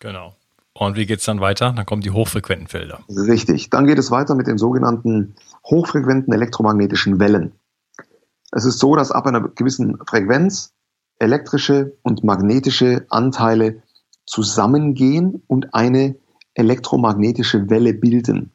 Genau. 0.00 0.34
Und 0.78 0.96
wie 0.96 1.06
geht 1.06 1.20
es 1.20 1.24
dann 1.24 1.40
weiter? 1.40 1.72
Dann 1.72 1.86
kommen 1.86 2.02
die 2.02 2.10
hochfrequenten 2.10 2.68
Felder. 2.68 3.00
Richtig. 3.08 3.70
Dann 3.70 3.86
geht 3.86 3.98
es 3.98 4.10
weiter 4.10 4.34
mit 4.34 4.46
den 4.46 4.58
sogenannten 4.58 5.34
hochfrequenten 5.64 6.32
elektromagnetischen 6.32 7.18
Wellen. 7.18 7.52
Es 8.52 8.64
ist 8.64 8.78
so, 8.78 8.94
dass 8.94 9.10
ab 9.10 9.26
einer 9.26 9.40
gewissen 9.40 9.98
Frequenz 10.06 10.74
elektrische 11.18 11.96
und 12.02 12.24
magnetische 12.24 13.06
Anteile 13.08 13.82
zusammengehen 14.26 15.42
und 15.46 15.74
eine 15.74 16.16
elektromagnetische 16.54 17.70
Welle 17.70 17.94
bilden 17.94 18.52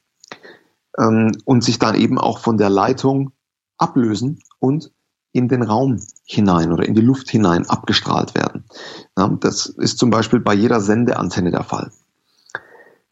ähm, 0.97 1.31
und 1.45 1.63
sich 1.63 1.79
dann 1.79 1.95
eben 1.95 2.17
auch 2.17 2.39
von 2.39 2.57
der 2.57 2.69
Leitung 2.69 3.31
ablösen 3.77 4.39
und 4.59 4.91
in 5.33 5.47
den 5.47 5.63
Raum 5.63 5.99
hinein 6.25 6.71
oder 6.71 6.85
in 6.85 6.93
die 6.93 7.01
Luft 7.01 7.29
hinein 7.29 7.67
abgestrahlt 7.67 8.35
werden. 8.35 8.65
Ja, 9.17 9.29
das 9.39 9.65
ist 9.65 9.97
zum 9.97 10.09
Beispiel 10.09 10.39
bei 10.39 10.53
jeder 10.53 10.81
Sendeantenne 10.81 11.51
der 11.51 11.63
Fall. 11.63 11.91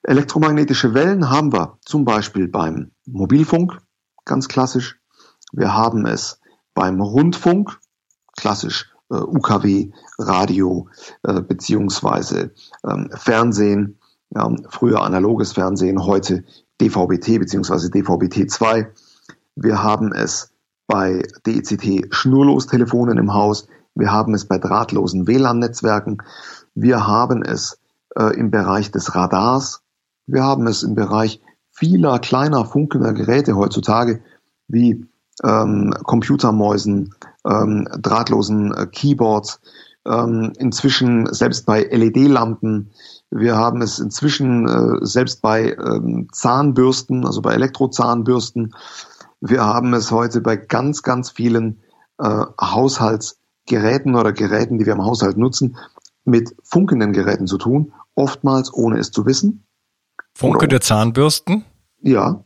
Elektromagnetische 0.09 0.95
Wellen 0.95 1.29
haben 1.29 1.53
wir 1.53 1.77
zum 1.85 2.03
Beispiel 2.03 2.47
beim 2.47 2.89
Mobilfunk, 3.05 3.77
ganz 4.25 4.47
klassisch. 4.47 4.99
Wir 5.51 5.75
haben 5.75 6.07
es 6.07 6.39
beim 6.73 6.99
Rundfunk, 6.99 7.77
klassisch 8.35 8.91
äh, 9.11 9.17
UKW, 9.17 9.91
Radio 10.17 10.89
äh, 11.21 11.41
beziehungsweise 11.41 12.55
ähm, 12.83 13.11
Fernsehen, 13.13 13.99
ja, 14.31 14.51
früher 14.69 15.03
analoges 15.03 15.51
Fernsehen, 15.51 16.03
heute 16.03 16.43
DVB-T 16.81 17.37
beziehungsweise 17.37 17.91
DVB-T2. 17.91 18.87
Wir 19.57 19.83
haben 19.83 20.11
es 20.11 20.51
bei 20.87 21.21
DECT-Schnurlostelefonen 21.45 23.19
im 23.19 23.35
Haus. 23.35 23.67
Wir 23.93 24.11
haben 24.11 24.33
es 24.33 24.45
bei 24.45 24.57
drahtlosen 24.57 25.27
WLAN-Netzwerken. 25.27 26.23
Wir 26.73 27.05
haben 27.05 27.43
es 27.43 27.79
äh, 28.15 28.35
im 28.35 28.49
Bereich 28.49 28.89
des 28.89 29.13
Radars. 29.13 29.83
Wir 30.31 30.43
haben 30.43 30.67
es 30.67 30.83
im 30.83 30.93
Bereich 30.93 31.41
vieler 31.71 32.19
kleiner 32.19 32.63
funkender 32.63 33.13
Geräte 33.13 33.55
heutzutage 33.55 34.21
wie 34.67 35.07
ähm, 35.43 35.91
Computermäusen, 36.03 37.15
ähm, 37.47 37.87
drahtlosen 37.99 38.71
äh, 38.73 38.85
Keyboards, 38.85 39.59
ähm, 40.05 40.53
inzwischen 40.59 41.33
selbst 41.33 41.65
bei 41.65 41.81
LED-Lampen. 41.81 42.91
Wir 43.31 43.57
haben 43.57 43.81
es 43.81 43.97
inzwischen 43.97 44.67
äh, 44.67 45.03
selbst 45.03 45.41
bei 45.41 45.73
ähm, 45.73 46.27
Zahnbürsten, 46.31 47.25
also 47.25 47.41
bei 47.41 47.53
Elektrozahnbürsten. 47.55 48.75
Wir 49.41 49.65
haben 49.65 49.93
es 49.95 50.11
heute 50.11 50.41
bei 50.41 50.57
ganz, 50.57 51.01
ganz 51.01 51.31
vielen 51.31 51.81
äh, 52.19 52.45
Haushaltsgeräten 52.61 54.15
oder 54.15 54.31
Geräten, 54.31 54.77
die 54.77 54.85
wir 54.85 54.93
im 54.93 55.05
Haushalt 55.05 55.37
nutzen, 55.37 55.77
mit 56.23 56.55
funkenden 56.63 57.13
Geräten 57.13 57.47
zu 57.47 57.57
tun, 57.57 57.93
oftmals 58.13 58.71
ohne 58.71 58.99
es 58.99 59.09
zu 59.09 59.25
wissen. 59.25 59.65
Funkende 60.35 60.79
Zahnbürsten? 60.79 61.65
Ja, 62.01 62.43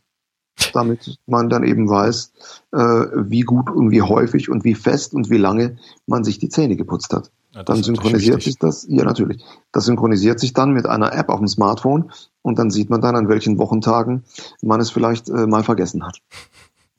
damit 0.74 1.18
man 1.26 1.50
dann 1.50 1.64
eben 1.64 1.90
weiß, 1.90 2.34
äh, 2.72 2.78
wie 2.78 3.42
gut 3.42 3.70
und 3.70 3.92
wie 3.92 4.02
häufig 4.02 4.50
und 4.50 4.64
wie 4.64 4.76
fest 4.76 5.14
und 5.14 5.30
wie 5.30 5.38
lange 5.38 5.78
man 6.06 6.24
sich 6.24 6.40
die 6.40 6.50
Zähne 6.50 6.76
geputzt 6.76 7.14
hat. 7.14 7.32
Ja, 7.54 7.64
dann 7.64 7.84
synchronisiert 7.84 8.42
sich 8.42 8.58
das, 8.58 8.86
ja 8.90 9.04
natürlich, 9.04 9.44
das 9.72 9.86
synchronisiert 9.86 10.40
sich 10.40 10.54
dann 10.54 10.72
mit 10.72 10.88
einer 10.88 11.14
App 11.14 11.30
auf 11.30 11.40
dem 11.40 11.48
Smartphone 11.48 12.12
und 12.42 12.58
dann 12.58 12.72
sieht 12.72 12.90
man 12.90 13.02
dann, 13.02 13.16
an 13.16 13.30
welchen 13.30 13.60
Wochentagen 13.60 14.24
man 14.62 14.80
es 14.80 14.90
vielleicht 14.90 15.30
äh, 15.30 15.46
mal 15.48 15.64
vergessen 15.64 16.06
hat. 16.06 16.20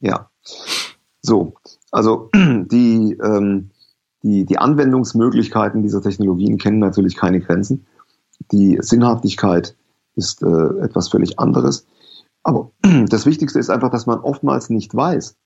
Ja, 0.01 0.29
so, 1.23 1.55
also 1.91 2.29
die, 2.35 3.17
ähm, 3.23 3.71
die, 4.23 4.45
die 4.45 4.59
Anwendungsmöglichkeiten 4.59 5.83
dieser 5.83 6.03
Technologien 6.03 6.59
kennen 6.59 6.79
natürlich 6.79 7.17
keine 7.17 7.41
Grenzen. 7.41 7.87
Die 8.53 8.77
Sinnhaftigkeit 8.83 9.77
ist 10.17 10.43
äh, 10.43 10.85
etwas 10.85 11.09
völlig 11.09 11.39
anderes. 11.39 11.87
Aber 12.43 12.71
das 13.09 13.27
Wichtigste 13.27 13.59
ist 13.59 13.71
einfach, 13.71 13.91
dass 13.91 14.07
man 14.07 14.21
oftmals 14.21 14.71
nicht 14.71 14.95
weiß, 14.95 15.37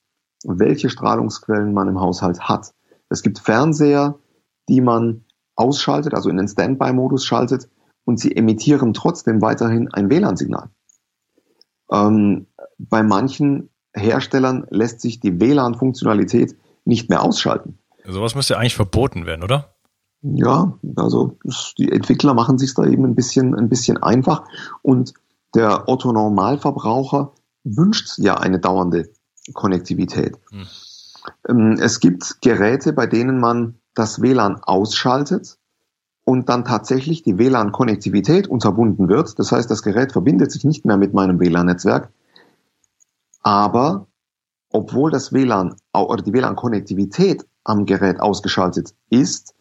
welche 0.45 0.91
Strahlungsquellen 0.91 1.73
man 1.73 1.89
im 1.89 2.01
Haushalt 2.01 2.41
hat. 2.41 2.75
Es 3.09 3.23
gibt 3.23 3.39
Fernseher, 3.39 4.19
die 4.69 4.81
man 4.81 5.25
ausschaltet, 5.57 6.15
also 6.15 6.29
in 6.29 6.37
den 6.37 6.49
Standby-Modus 6.49 7.25
schaltet, 7.25 7.69
und 8.05 8.19
sie 8.19 8.35
emittieren 8.35 8.95
trotzdem 8.95 9.43
weiterhin 9.43 9.93
ein 9.93 10.09
WLAN-Signal. 10.09 10.71
Ähm, 11.91 12.47
bei 12.79 13.03
manchen 13.03 13.71
Herstellern 13.95 14.67
lässt 14.71 15.01
sich 15.01 15.21
die 15.21 15.41
WLAN-Funktionalität 15.41 16.57
nicht 16.85 17.11
mehr 17.11 17.23
ausschalten. 17.23 17.79
Sowas 18.07 18.35
müsste 18.35 18.57
eigentlich 18.57 18.77
verboten 18.77 19.27
werden, 19.27 19.43
oder? 19.43 19.75
Ja, 20.23 20.77
also 20.97 21.39
die 21.79 21.93
Entwickler 21.93 22.35
machen 22.35 22.59
sich 22.59 22.75
da 22.75 22.85
eben 22.85 23.05
ein 23.05 23.15
bisschen, 23.15 23.55
ein 23.55 23.69
bisschen 23.69 24.03
einfach 24.03 24.45
und 24.83 25.15
der 25.55 25.89
Otto 25.89 26.13
Normalverbraucher 26.13 27.33
wünscht 27.65 28.19
ja 28.19 28.37
eine 28.37 28.59
dauernde 28.59 29.11
Konnektivität. 29.55 30.39
Hm. 30.51 31.77
Es 31.79 32.01
gibt 32.01 32.41
Geräte, 32.41 32.93
bei 32.93 33.07
denen 33.07 33.39
man 33.39 33.77
das 33.95 34.21
WLAN 34.21 34.63
ausschaltet 34.63 35.59
und 36.25 36.49
dann 36.49 36.65
tatsächlich 36.65 37.23
die 37.23 37.39
WLAN-Konnektivität 37.39 38.49
unterbunden 38.49 39.09
wird. 39.09 39.39
Das 39.39 39.53
heißt, 39.53 39.71
das 39.71 39.83
Gerät 39.83 40.13
verbindet 40.13 40.53
sich 40.53 40.65
nicht 40.65 40.85
mehr 40.85 40.97
mit 40.97 41.15
meinem 41.15 41.41
WLAN-Netzwerk, 41.41 42.11
aber 43.43 44.07
obwohl 44.71 45.11
das 45.11 45.33
WLAN 45.33 45.77
oder 45.93 46.23
die 46.23 46.33
WLAN-Konnektivität 46.33 47.47
am 47.65 47.87
Gerät 47.87 48.21
ausgeschaltet 48.21 48.95
ist, 49.11 49.55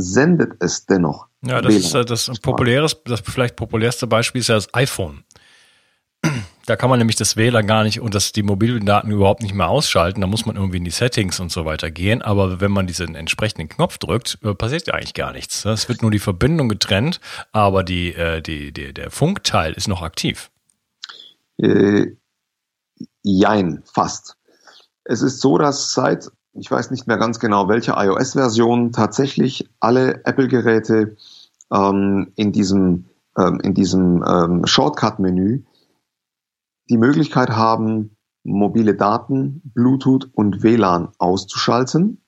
sendet 0.00 0.54
es 0.60 0.86
dennoch. 0.86 1.26
Ja, 1.42 1.60
das 1.60 1.74
ist 1.74 1.94
das 1.94 2.30
populäres, 2.40 3.02
das 3.04 3.20
vielleicht 3.20 3.56
populärste 3.56 4.06
Beispiel 4.06 4.40
ist 4.40 4.48
ja 4.48 4.56
das 4.56 4.72
iPhone. 4.74 5.24
Da 6.66 6.76
kann 6.76 6.90
man 6.90 7.00
nämlich 7.00 7.16
das 7.16 7.36
WLAN 7.36 7.66
gar 7.66 7.82
nicht 7.82 8.00
und 8.00 8.14
das, 8.14 8.30
die 8.30 8.44
mobilen 8.44 8.86
Daten 8.86 9.10
überhaupt 9.10 9.42
nicht 9.42 9.54
mehr 9.54 9.68
ausschalten. 9.68 10.20
Da 10.20 10.28
muss 10.28 10.46
man 10.46 10.54
irgendwie 10.54 10.76
in 10.76 10.84
die 10.84 10.92
Settings 10.92 11.40
und 11.40 11.50
so 11.50 11.64
weiter 11.64 11.90
gehen. 11.90 12.22
Aber 12.22 12.60
wenn 12.60 12.70
man 12.70 12.86
diesen 12.86 13.16
entsprechenden 13.16 13.68
Knopf 13.68 13.98
drückt, 13.98 14.38
äh, 14.44 14.54
passiert 14.54 14.86
ja 14.86 14.94
eigentlich 14.94 15.14
gar 15.14 15.32
nichts. 15.32 15.64
Es 15.64 15.88
wird 15.88 16.02
nur 16.02 16.12
die 16.12 16.20
Verbindung 16.20 16.68
getrennt, 16.68 17.18
aber 17.50 17.82
die, 17.82 18.14
äh, 18.14 18.40
die, 18.40 18.72
die, 18.72 18.94
der 18.94 19.10
Funkteil 19.10 19.72
ist 19.72 19.88
noch 19.88 20.02
aktiv. 20.02 20.52
Äh, 21.56 22.12
jein, 23.22 23.82
fast. 23.92 24.36
Es 25.02 25.22
ist 25.22 25.40
so, 25.40 25.58
dass 25.58 25.92
seit 25.92 26.30
ich 26.52 26.70
weiß 26.70 26.90
nicht 26.90 27.06
mehr 27.06 27.18
ganz 27.18 27.38
genau, 27.38 27.68
welche 27.68 27.92
iOS-Version 27.92 28.92
tatsächlich 28.92 29.68
alle 29.78 30.24
Apple-Geräte 30.24 31.16
ähm, 31.72 32.32
in 32.36 32.52
diesem, 32.52 33.06
ähm, 33.38 33.60
in 33.62 33.74
diesem 33.74 34.24
ähm, 34.26 34.66
Shortcut-Menü 34.66 35.62
die 36.88 36.98
Möglichkeit 36.98 37.50
haben, 37.50 38.16
mobile 38.42 38.94
Daten, 38.94 39.60
Bluetooth 39.74 40.28
und 40.34 40.62
WLAN 40.62 41.10
auszuschalten. 41.18 42.20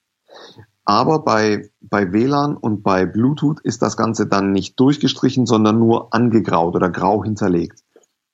Aber 0.84 1.20
bei, 1.24 1.70
bei 1.80 2.12
WLAN 2.12 2.56
und 2.56 2.82
bei 2.82 3.06
Bluetooth 3.06 3.60
ist 3.60 3.82
das 3.82 3.96
Ganze 3.96 4.26
dann 4.26 4.52
nicht 4.52 4.78
durchgestrichen, 4.78 5.46
sondern 5.46 5.78
nur 5.78 6.14
angegraut 6.14 6.74
oder 6.74 6.90
grau 6.90 7.24
hinterlegt. 7.24 7.82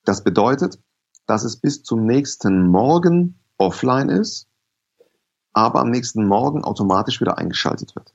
Das 0.03 0.23
bedeutet, 0.23 0.79
dass 1.25 1.43
es 1.43 1.57
bis 1.57 1.83
zum 1.83 2.05
nächsten 2.05 2.67
Morgen 2.67 3.39
offline 3.57 4.09
ist 4.09 4.48
aber 5.53 5.81
am 5.81 5.89
nächsten 5.89 6.25
Morgen 6.25 6.63
automatisch 6.63 7.21
wieder 7.21 7.37
eingeschaltet 7.37 7.95
wird. 7.95 8.13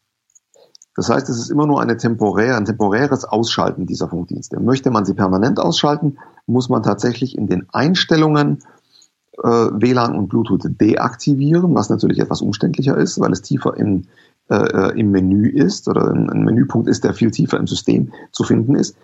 Das 0.96 1.08
heißt, 1.08 1.28
es 1.28 1.38
ist 1.38 1.50
immer 1.50 1.66
nur 1.66 1.80
eine 1.80 1.96
temporär, 1.96 2.56
ein 2.56 2.66
temporäres 2.66 3.24
Ausschalten 3.24 3.86
dieser 3.86 4.08
Funkdienste. 4.08 4.60
Möchte 4.60 4.90
man 4.90 5.04
sie 5.04 5.14
permanent 5.14 5.58
ausschalten, 5.58 6.18
muss 6.46 6.68
man 6.68 6.82
tatsächlich 6.82 7.36
in 7.36 7.48
den 7.48 7.66
Einstellungen 7.72 8.62
äh, 9.42 9.48
WLAN 9.48 10.16
und 10.16 10.28
Bluetooth 10.28 10.62
deaktivieren, 10.64 11.74
was 11.74 11.90
natürlich 11.90 12.20
etwas 12.20 12.42
umständlicher 12.42 12.96
ist, 12.96 13.18
weil 13.18 13.32
es 13.32 13.42
tiefer 13.42 13.76
im, 13.76 14.04
äh, 14.48 14.54
äh 14.54 15.00
im 15.00 15.10
Menü 15.10 15.48
ist 15.48 15.88
oder 15.88 16.12
ein 16.12 16.44
Menüpunkt 16.44 16.88
ist, 16.88 17.02
der 17.02 17.14
viel 17.14 17.32
tiefer 17.32 17.58
im 17.58 17.66
System 17.66 18.12
zu 18.30 18.44
finden 18.44 18.76
ist. 18.76 18.96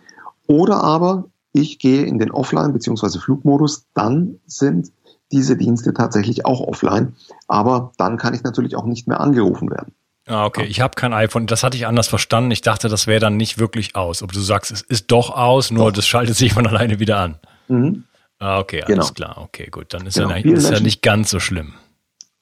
Oder 0.46 0.84
aber 0.84 1.24
ich 1.52 1.80
gehe 1.80 2.04
in 2.04 2.18
den 2.18 2.30
Offline- 2.30 2.72
bzw. 2.72 3.18
Flugmodus, 3.18 3.86
dann 3.94 4.38
sind 4.46 4.92
diese 5.32 5.56
Dienste 5.56 5.94
tatsächlich 5.94 6.44
auch 6.46 6.60
offline. 6.60 7.14
Aber 7.48 7.92
dann 7.96 8.16
kann 8.16 8.34
ich 8.34 8.42
natürlich 8.42 8.76
auch 8.76 8.84
nicht 8.84 9.06
mehr 9.06 9.20
angerufen 9.20 9.70
werden. 9.70 9.94
Ah, 10.26 10.46
okay. 10.46 10.64
Ich 10.66 10.80
habe 10.80 10.94
kein 10.94 11.12
iPhone. 11.12 11.46
Das 11.46 11.64
hatte 11.64 11.76
ich 11.76 11.86
anders 11.86 12.08
verstanden. 12.08 12.50
Ich 12.50 12.62
dachte, 12.62 12.88
das 12.88 13.06
wäre 13.06 13.20
dann 13.20 13.36
nicht 13.36 13.58
wirklich 13.58 13.96
aus. 13.96 14.22
Aber 14.22 14.32
du 14.32 14.40
sagst, 14.40 14.70
es 14.70 14.82
ist 14.82 15.10
doch 15.10 15.30
aus, 15.30 15.70
nur 15.70 15.86
doch. 15.86 15.92
das 15.92 16.06
schaltet 16.06 16.36
sich 16.36 16.52
von 16.52 16.66
alleine 16.68 17.00
wieder 17.00 17.18
an. 17.18 17.36
Mhm. 17.68 18.04
Ah, 18.38 18.58
okay, 18.58 18.82
alles 18.82 19.14
genau. 19.14 19.32
klar. 19.32 19.38
Okay, 19.44 19.68
gut. 19.70 19.92
Dann 19.92 20.06
ist, 20.06 20.14
genau. 20.14 20.30
ja, 20.30 20.36
ist 20.36 20.70
ja 20.70 20.80
nicht 20.80 21.02
ganz 21.02 21.30
so 21.30 21.40
schlimm. 21.40 21.74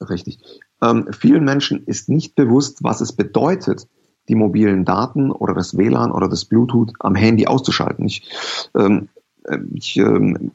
Richtig. 0.00 0.38
Ähm, 0.82 1.08
vielen 1.18 1.44
Menschen 1.44 1.84
ist 1.84 2.08
nicht 2.08 2.34
bewusst, 2.34 2.78
was 2.82 3.00
es 3.00 3.12
bedeutet, 3.12 3.88
die 4.28 4.34
mobilen 4.34 4.84
Daten 4.84 5.32
oder 5.32 5.54
das 5.54 5.76
WLAN 5.76 6.12
oder 6.12 6.28
das 6.28 6.44
Bluetooth 6.44 6.92
am 7.00 7.14
Handy 7.14 7.46
auszuschalten. 7.46 8.06
Ich, 8.06 8.28
ähm, 8.76 9.08
äh, 9.44 9.58
ich 9.72 9.96
ähm, 9.96 10.52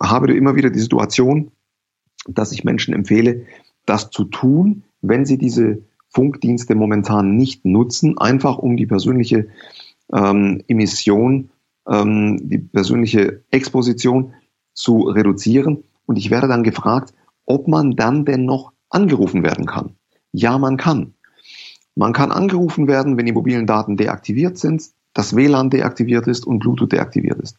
habe 0.00 0.34
immer 0.34 0.56
wieder 0.56 0.70
die 0.70 0.80
Situation, 0.80 1.52
dass 2.26 2.52
ich 2.52 2.64
Menschen 2.64 2.94
empfehle, 2.94 3.46
das 3.86 4.10
zu 4.10 4.24
tun, 4.24 4.84
wenn 5.00 5.26
sie 5.26 5.38
diese 5.38 5.82
Funkdienste 6.08 6.74
momentan 6.74 7.36
nicht 7.36 7.64
nutzen, 7.64 8.18
einfach 8.18 8.58
um 8.58 8.76
die 8.76 8.86
persönliche 8.86 9.48
ähm, 10.12 10.62
Emission, 10.68 11.50
ähm, 11.88 12.48
die 12.48 12.58
persönliche 12.58 13.42
Exposition 13.50 14.34
zu 14.74 15.02
reduzieren. 15.02 15.84
Und 16.06 16.16
ich 16.16 16.30
werde 16.30 16.48
dann 16.48 16.62
gefragt, 16.62 17.14
ob 17.46 17.66
man 17.66 17.96
dann 17.96 18.24
denn 18.24 18.44
noch 18.44 18.72
angerufen 18.90 19.42
werden 19.42 19.66
kann. 19.66 19.96
Ja, 20.32 20.58
man 20.58 20.76
kann. 20.76 21.14
Man 21.94 22.12
kann 22.12 22.30
angerufen 22.30 22.88
werden, 22.88 23.16
wenn 23.16 23.26
die 23.26 23.32
mobilen 23.32 23.66
Daten 23.66 23.96
deaktiviert 23.96 24.58
sind, 24.58 24.90
das 25.14 25.36
WLAN 25.36 25.70
deaktiviert 25.70 26.26
ist 26.26 26.46
und 26.46 26.60
Bluetooth 26.60 26.92
deaktiviert 26.92 27.38
ist. 27.40 27.58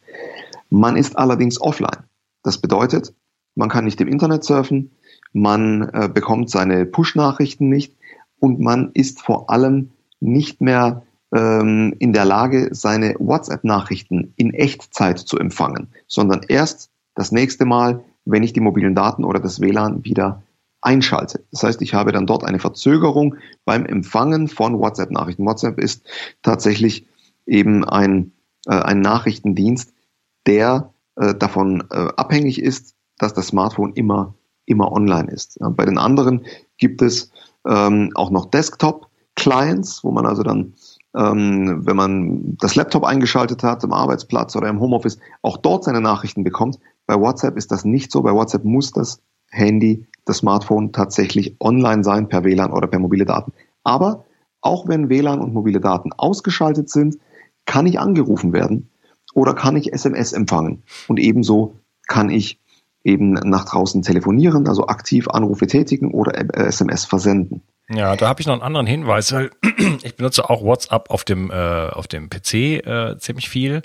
Man 0.69 0.95
ist 0.95 1.17
allerdings 1.17 1.61
offline. 1.61 2.03
Das 2.41 2.57
bedeutet, 2.57 3.13
man 3.55 3.69
kann 3.69 3.85
nicht 3.85 4.01
im 4.01 4.07
Internet 4.07 4.43
surfen, 4.43 4.91
man 5.31 5.89
äh, 5.93 6.09
bekommt 6.13 6.49
seine 6.49 6.85
Push-Nachrichten 6.85 7.69
nicht 7.69 7.95
und 8.39 8.59
man 8.59 8.91
ist 8.93 9.21
vor 9.21 9.49
allem 9.49 9.91
nicht 10.19 10.61
mehr 10.61 11.03
ähm, 11.33 11.95
in 11.99 12.13
der 12.13 12.25
Lage, 12.25 12.69
seine 12.71 13.15
WhatsApp-Nachrichten 13.19 14.33
in 14.35 14.53
Echtzeit 14.53 15.19
zu 15.19 15.37
empfangen, 15.37 15.87
sondern 16.07 16.41
erst 16.47 16.91
das 17.15 17.31
nächste 17.31 17.65
Mal, 17.65 18.03
wenn 18.25 18.43
ich 18.43 18.53
die 18.53 18.59
mobilen 18.59 18.95
Daten 18.95 19.23
oder 19.23 19.39
das 19.39 19.59
WLAN 19.59 20.05
wieder 20.05 20.43
einschalte. 20.81 21.43
Das 21.51 21.63
heißt, 21.63 21.81
ich 21.81 21.93
habe 21.93 22.11
dann 22.11 22.27
dort 22.27 22.43
eine 22.43 22.59
Verzögerung 22.59 23.35
beim 23.65 23.85
Empfangen 23.85 24.47
von 24.47 24.79
WhatsApp-Nachrichten. 24.79 25.45
WhatsApp 25.45 25.79
ist 25.79 26.05
tatsächlich 26.41 27.07
eben 27.45 27.83
ein, 27.85 28.33
äh, 28.67 28.75
ein 28.75 29.01
Nachrichtendienst, 29.01 29.93
der 30.45 30.93
äh, 31.15 31.33
davon 31.33 31.83
äh, 31.89 32.09
abhängig 32.15 32.61
ist, 32.61 32.95
dass 33.17 33.33
das 33.33 33.47
Smartphone 33.47 33.93
immer, 33.93 34.33
immer 34.65 34.91
online 34.91 35.31
ist. 35.31 35.57
Ja, 35.59 35.69
bei 35.69 35.85
den 35.85 35.97
anderen 35.97 36.45
gibt 36.77 37.01
es 37.01 37.31
ähm, 37.67 38.11
auch 38.15 38.31
noch 38.31 38.45
Desktop-Clients, 38.47 40.03
wo 40.03 40.11
man 40.11 40.25
also 40.25 40.43
dann, 40.43 40.73
ähm, 41.15 41.85
wenn 41.85 41.95
man 41.95 42.57
das 42.57 42.75
Laptop 42.75 43.03
eingeschaltet 43.03 43.63
hat, 43.63 43.83
im 43.83 43.93
Arbeitsplatz 43.93 44.55
oder 44.55 44.67
im 44.69 44.79
Homeoffice, 44.79 45.19
auch 45.41 45.57
dort 45.57 45.83
seine 45.83 46.01
Nachrichten 46.01 46.43
bekommt. 46.43 46.79
Bei 47.05 47.19
WhatsApp 47.19 47.57
ist 47.57 47.71
das 47.71 47.85
nicht 47.85 48.11
so. 48.11 48.21
Bei 48.21 48.33
WhatsApp 48.33 48.63
muss 48.63 48.91
das 48.91 49.21
Handy, 49.49 50.05
das 50.25 50.37
Smartphone 50.37 50.91
tatsächlich 50.91 51.55
online 51.59 52.03
sein 52.03 52.27
per 52.27 52.43
WLAN 52.43 52.71
oder 52.71 52.87
per 52.87 52.99
mobile 52.99 53.25
Daten. 53.25 53.53
Aber 53.83 54.25
auch 54.61 54.87
wenn 54.87 55.09
WLAN 55.09 55.41
und 55.41 55.53
mobile 55.53 55.79
Daten 55.79 56.13
ausgeschaltet 56.13 56.89
sind, 56.89 57.17
kann 57.65 57.85
ich 57.85 57.99
angerufen 57.99 58.53
werden 58.53 58.89
oder 59.33 59.53
kann 59.53 59.75
ich 59.75 59.93
SMS 59.93 60.33
empfangen. 60.33 60.83
Und 61.07 61.19
ebenso 61.19 61.75
kann 62.07 62.29
ich 62.29 62.59
eben 63.03 63.33
nach 63.33 63.65
draußen 63.65 64.01
telefonieren, 64.01 64.67
also 64.67 64.87
aktiv 64.87 65.27
Anrufe 65.27 65.67
tätigen 65.67 66.11
oder 66.11 66.33
SMS 66.55 67.05
versenden. 67.05 67.61
Ja, 67.89 68.15
da 68.15 68.29
habe 68.29 68.39
ich 68.39 68.47
noch 68.47 68.53
einen 68.53 68.61
anderen 68.61 68.87
Hinweis, 68.87 69.33
weil 69.33 69.51
ich 70.03 70.15
benutze 70.15 70.49
auch 70.49 70.63
WhatsApp 70.63 71.09
auf 71.09 71.25
dem 71.25 71.51
äh, 71.51 71.89
auf 71.89 72.07
dem 72.07 72.29
PC 72.29 72.53
äh, 72.53 73.17
ziemlich 73.19 73.49
viel 73.49 73.81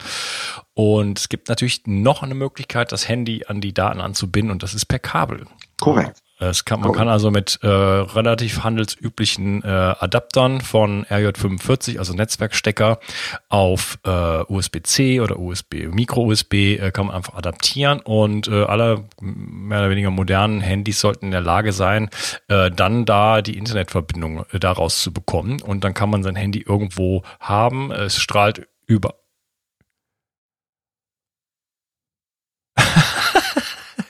und 0.75 1.19
es 1.19 1.29
gibt 1.29 1.49
natürlich 1.49 1.83
noch 1.87 2.23
eine 2.23 2.35
Möglichkeit, 2.35 2.93
das 2.93 3.09
Handy 3.09 3.45
an 3.49 3.61
die 3.61 3.75
Daten 3.75 4.01
anzubinden 4.01 4.53
und 4.53 4.63
das 4.63 4.75
ist 4.75 4.87
per 4.87 5.01
Kabel. 5.01 5.47
Korrekt. 5.81 6.23
Es 6.41 6.65
kann, 6.65 6.81
man 6.81 6.93
kann 6.93 7.09
also 7.09 7.31
mit 7.31 7.59
äh, 7.63 7.67
relativ 7.67 8.63
handelsüblichen 8.63 9.63
äh, 9.65 9.67
Adaptern 9.67 10.61
von 10.61 11.05
RJ45, 11.07 11.99
also 11.99 12.15
Netzwerkstecker, 12.15 13.01
auf 13.49 13.99
äh, 14.05 14.43
USB-C 14.45 15.21
oder 15.21 15.39
USB, 15.39 15.89
Micro-USB 15.91 16.55
äh, 16.55 16.91
kann 16.93 17.07
man 17.07 17.17
einfach 17.17 17.35
adaptieren 17.35 18.01
und 18.01 18.47
äh, 18.47 18.63
alle 18.63 19.05
mehr 19.21 19.81
oder 19.81 19.91
weniger 19.91 20.11
modernen 20.11 20.61
Handys 20.61 21.01
sollten 21.01 21.27
in 21.27 21.33
der 21.33 21.41
Lage 21.41 21.73
sein, 21.73 22.09
äh, 22.47 22.71
dann 22.71 23.05
da 23.05 23.43
die 23.43 23.59
Internetverbindung 23.59 24.45
äh, 24.53 24.61
daraus 24.61 25.03
zu 25.03 25.13
bekommen 25.13 25.61
und 25.61 25.83
dann 25.83 25.95
kann 25.95 26.11
man 26.11 26.23
sein 26.23 26.37
Handy 26.37 26.61
irgendwo 26.61 27.25
haben. 27.41 27.91
Es 27.91 28.17
strahlt 28.17 28.69
über 28.87 29.15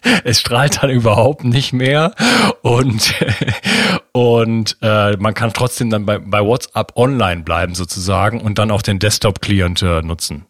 es 0.24 0.40
strahlt 0.40 0.82
dann 0.82 0.90
überhaupt 0.90 1.44
nicht 1.44 1.72
mehr 1.72 2.14
und 2.62 3.14
und 4.12 4.76
äh, 4.82 5.16
man 5.16 5.34
kann 5.34 5.52
trotzdem 5.52 5.90
dann 5.90 6.06
bei, 6.06 6.18
bei 6.18 6.40
WhatsApp 6.40 6.92
online 6.96 7.42
bleiben 7.42 7.74
sozusagen 7.74 8.40
und 8.40 8.58
dann 8.58 8.70
auch 8.70 8.82
den 8.82 8.98
Desktop-Client 8.98 9.82
äh, 9.82 10.02
nutzen. 10.02 10.46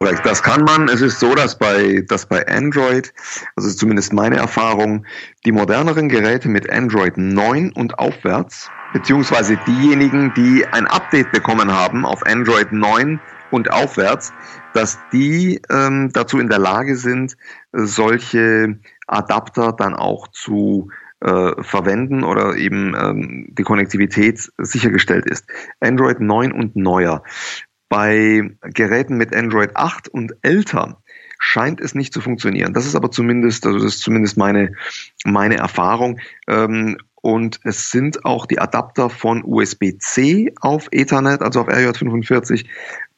Das 0.00 0.44
kann 0.44 0.62
man. 0.62 0.88
Es 0.88 1.00
ist 1.00 1.18
so, 1.18 1.34
dass 1.34 1.58
bei, 1.58 2.04
dass 2.08 2.24
bei 2.24 2.46
Android, 2.46 3.12
also 3.56 3.68
zumindest 3.74 4.12
meine 4.12 4.36
Erfahrung, 4.36 5.04
die 5.44 5.50
moderneren 5.50 6.08
Geräte 6.08 6.48
mit 6.48 6.70
Android 6.70 7.16
9 7.16 7.72
und 7.72 7.98
aufwärts, 7.98 8.70
beziehungsweise 8.92 9.58
diejenigen, 9.66 10.32
die 10.34 10.64
ein 10.70 10.86
Update 10.86 11.32
bekommen 11.32 11.72
haben 11.72 12.06
auf 12.06 12.24
Android 12.26 12.70
9 12.70 13.18
und 13.50 13.70
aufwärts, 13.70 14.32
dass 14.74 14.98
die 15.12 15.60
ähm, 15.70 16.10
dazu 16.12 16.38
in 16.38 16.48
der 16.48 16.58
Lage 16.58 16.96
sind, 16.96 17.36
solche 17.72 18.78
Adapter 19.06 19.72
dann 19.72 19.94
auch 19.94 20.28
zu 20.28 20.90
äh, 21.20 21.62
verwenden 21.62 22.22
oder 22.24 22.56
eben 22.56 22.94
ähm, 22.94 23.48
die 23.50 23.64
Konnektivität 23.64 24.52
sichergestellt 24.58 25.26
ist. 25.26 25.46
Android 25.80 26.20
9 26.20 26.52
und 26.52 26.76
neuer. 26.76 27.22
Bei 27.88 28.50
Geräten 28.62 29.16
mit 29.16 29.34
Android 29.34 29.74
8 29.74 30.08
und 30.08 30.34
älter 30.42 31.02
scheint 31.38 31.80
es 31.80 31.94
nicht 31.94 32.12
zu 32.12 32.20
funktionieren. 32.20 32.74
Das 32.74 32.86
ist 32.86 32.94
aber 32.94 33.10
zumindest, 33.10 33.64
also 33.66 33.78
das 33.78 33.96
ist 33.96 34.02
zumindest 34.02 34.36
meine, 34.36 34.74
meine 35.24 35.56
Erfahrung. 35.56 36.20
Ähm, 36.46 36.98
und 37.20 37.60
es 37.64 37.90
sind 37.90 38.24
auch 38.24 38.46
die 38.46 38.60
Adapter 38.60 39.10
von 39.10 39.42
USB-C 39.44 40.54
auf 40.60 40.88
Ethernet, 40.92 41.42
also 41.42 41.62
auf 41.62 41.68
RJ45, 41.68 42.66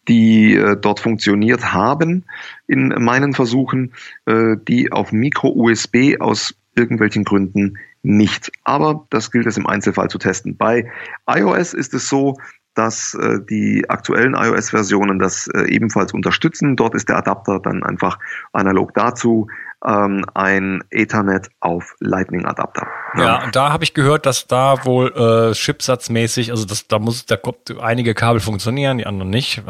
die 0.09 0.55
äh, 0.55 0.77
dort 0.77 1.01
funktioniert 1.01 1.73
haben 1.73 2.25
in 2.67 2.89
meinen 2.89 3.35
Versuchen, 3.35 3.93
äh, 4.27 4.57
die 4.67 4.93
auf 4.93 5.13
Micro-USB 5.13 6.21
aus 6.21 6.55
irgendwelchen 6.75 7.25
Gründen 7.25 7.79
nicht. 8.03 8.51
Aber 8.65 9.07
das 9.11 9.31
gilt 9.31 9.47
es 9.47 9.57
im 9.57 9.67
Einzelfall 9.67 10.09
zu 10.09 10.19
testen. 10.19 10.57
Bei 10.57 10.91
iOS 11.27 11.75
ist 11.75 11.95
es 11.95 12.09
so, 12.09 12.37
dass 12.81 13.13
äh, 13.13 13.41
die 13.43 13.85
aktuellen 13.91 14.33
iOS-Versionen 14.33 15.19
das 15.19 15.49
äh, 15.49 15.65
ebenfalls 15.65 16.15
unterstützen. 16.15 16.77
Dort 16.77 16.95
ist 16.95 17.11
der 17.11 17.19
Adapter 17.19 17.61
dann 17.61 17.85
einfach 17.85 18.19
analog 18.55 18.95
dazu 18.95 19.49
ähm, 19.87 20.25
ein 20.33 20.83
Ethernet 20.91 21.51
auf 21.61 21.95
Lightning-Adapter. 22.01 22.87
Ja, 23.17 23.23
ja, 23.23 23.45
und 23.45 23.55
da 23.55 23.71
habe 23.71 23.85
ich 23.85 23.93
gehört, 23.93 24.25
dass 24.25 24.47
da 24.47 24.83
wohl 24.87 25.13
äh, 25.15 25.53
chipsatzmäßig, 25.53 26.53
also 26.53 26.65
das, 26.65 26.89
da 26.89 26.99
muss, 26.99 27.27
da 27.27 27.37
kommt 27.37 27.79
einige 27.79 28.15
Kabel 28.15 28.41
funktionieren, 28.41 28.97
die 28.97 29.07
anderen 29.07 29.29
nicht. 29.29 29.63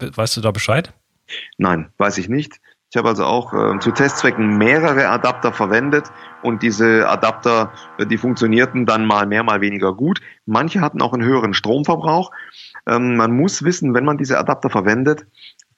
Weißt 0.00 0.38
du 0.38 0.40
da 0.40 0.50
Bescheid? 0.50 0.94
Nein, 1.58 1.90
weiß 1.98 2.16
ich 2.16 2.30
nicht. 2.30 2.60
Ich 2.90 2.96
habe 2.96 3.08
also 3.08 3.24
auch 3.24 3.52
äh, 3.52 3.78
zu 3.80 3.90
Testzwecken 3.90 4.56
mehrere 4.56 5.08
Adapter 5.08 5.52
verwendet 5.52 6.10
und 6.42 6.62
diese 6.62 7.06
Adapter, 7.06 7.70
äh, 7.98 8.06
die 8.06 8.16
funktionierten 8.16 8.86
dann 8.86 9.04
mal 9.04 9.26
mehr, 9.26 9.42
mal 9.42 9.60
weniger 9.60 9.92
gut. 9.92 10.22
Manche 10.46 10.80
hatten 10.80 11.02
auch 11.02 11.12
einen 11.12 11.24
höheren 11.24 11.52
Stromverbrauch. 11.52 12.30
Ähm, 12.86 13.16
man 13.16 13.32
muss 13.32 13.62
wissen, 13.62 13.92
wenn 13.92 14.06
man 14.06 14.16
diese 14.16 14.38
Adapter 14.38 14.70
verwendet, 14.70 15.26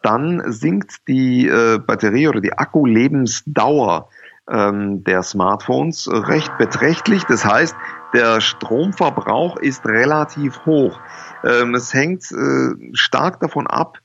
dann 0.02 0.40
sinkt 0.52 1.08
die 1.08 1.48
äh, 1.48 1.78
Batterie 1.84 2.28
oder 2.28 2.40
die 2.40 2.52
Akkulebensdauer 2.52 4.08
ähm, 4.48 5.02
der 5.02 5.24
Smartphones 5.24 6.08
recht 6.08 6.56
beträchtlich. 6.58 7.24
Das 7.24 7.44
heißt, 7.44 7.74
der 8.14 8.40
Stromverbrauch 8.40 9.56
ist 9.56 9.84
relativ 9.84 10.64
hoch. 10.64 11.00
Ähm, 11.44 11.74
es 11.74 11.92
hängt 11.92 12.30
äh, 12.30 12.94
stark 12.94 13.40
davon 13.40 13.66
ab, 13.66 13.98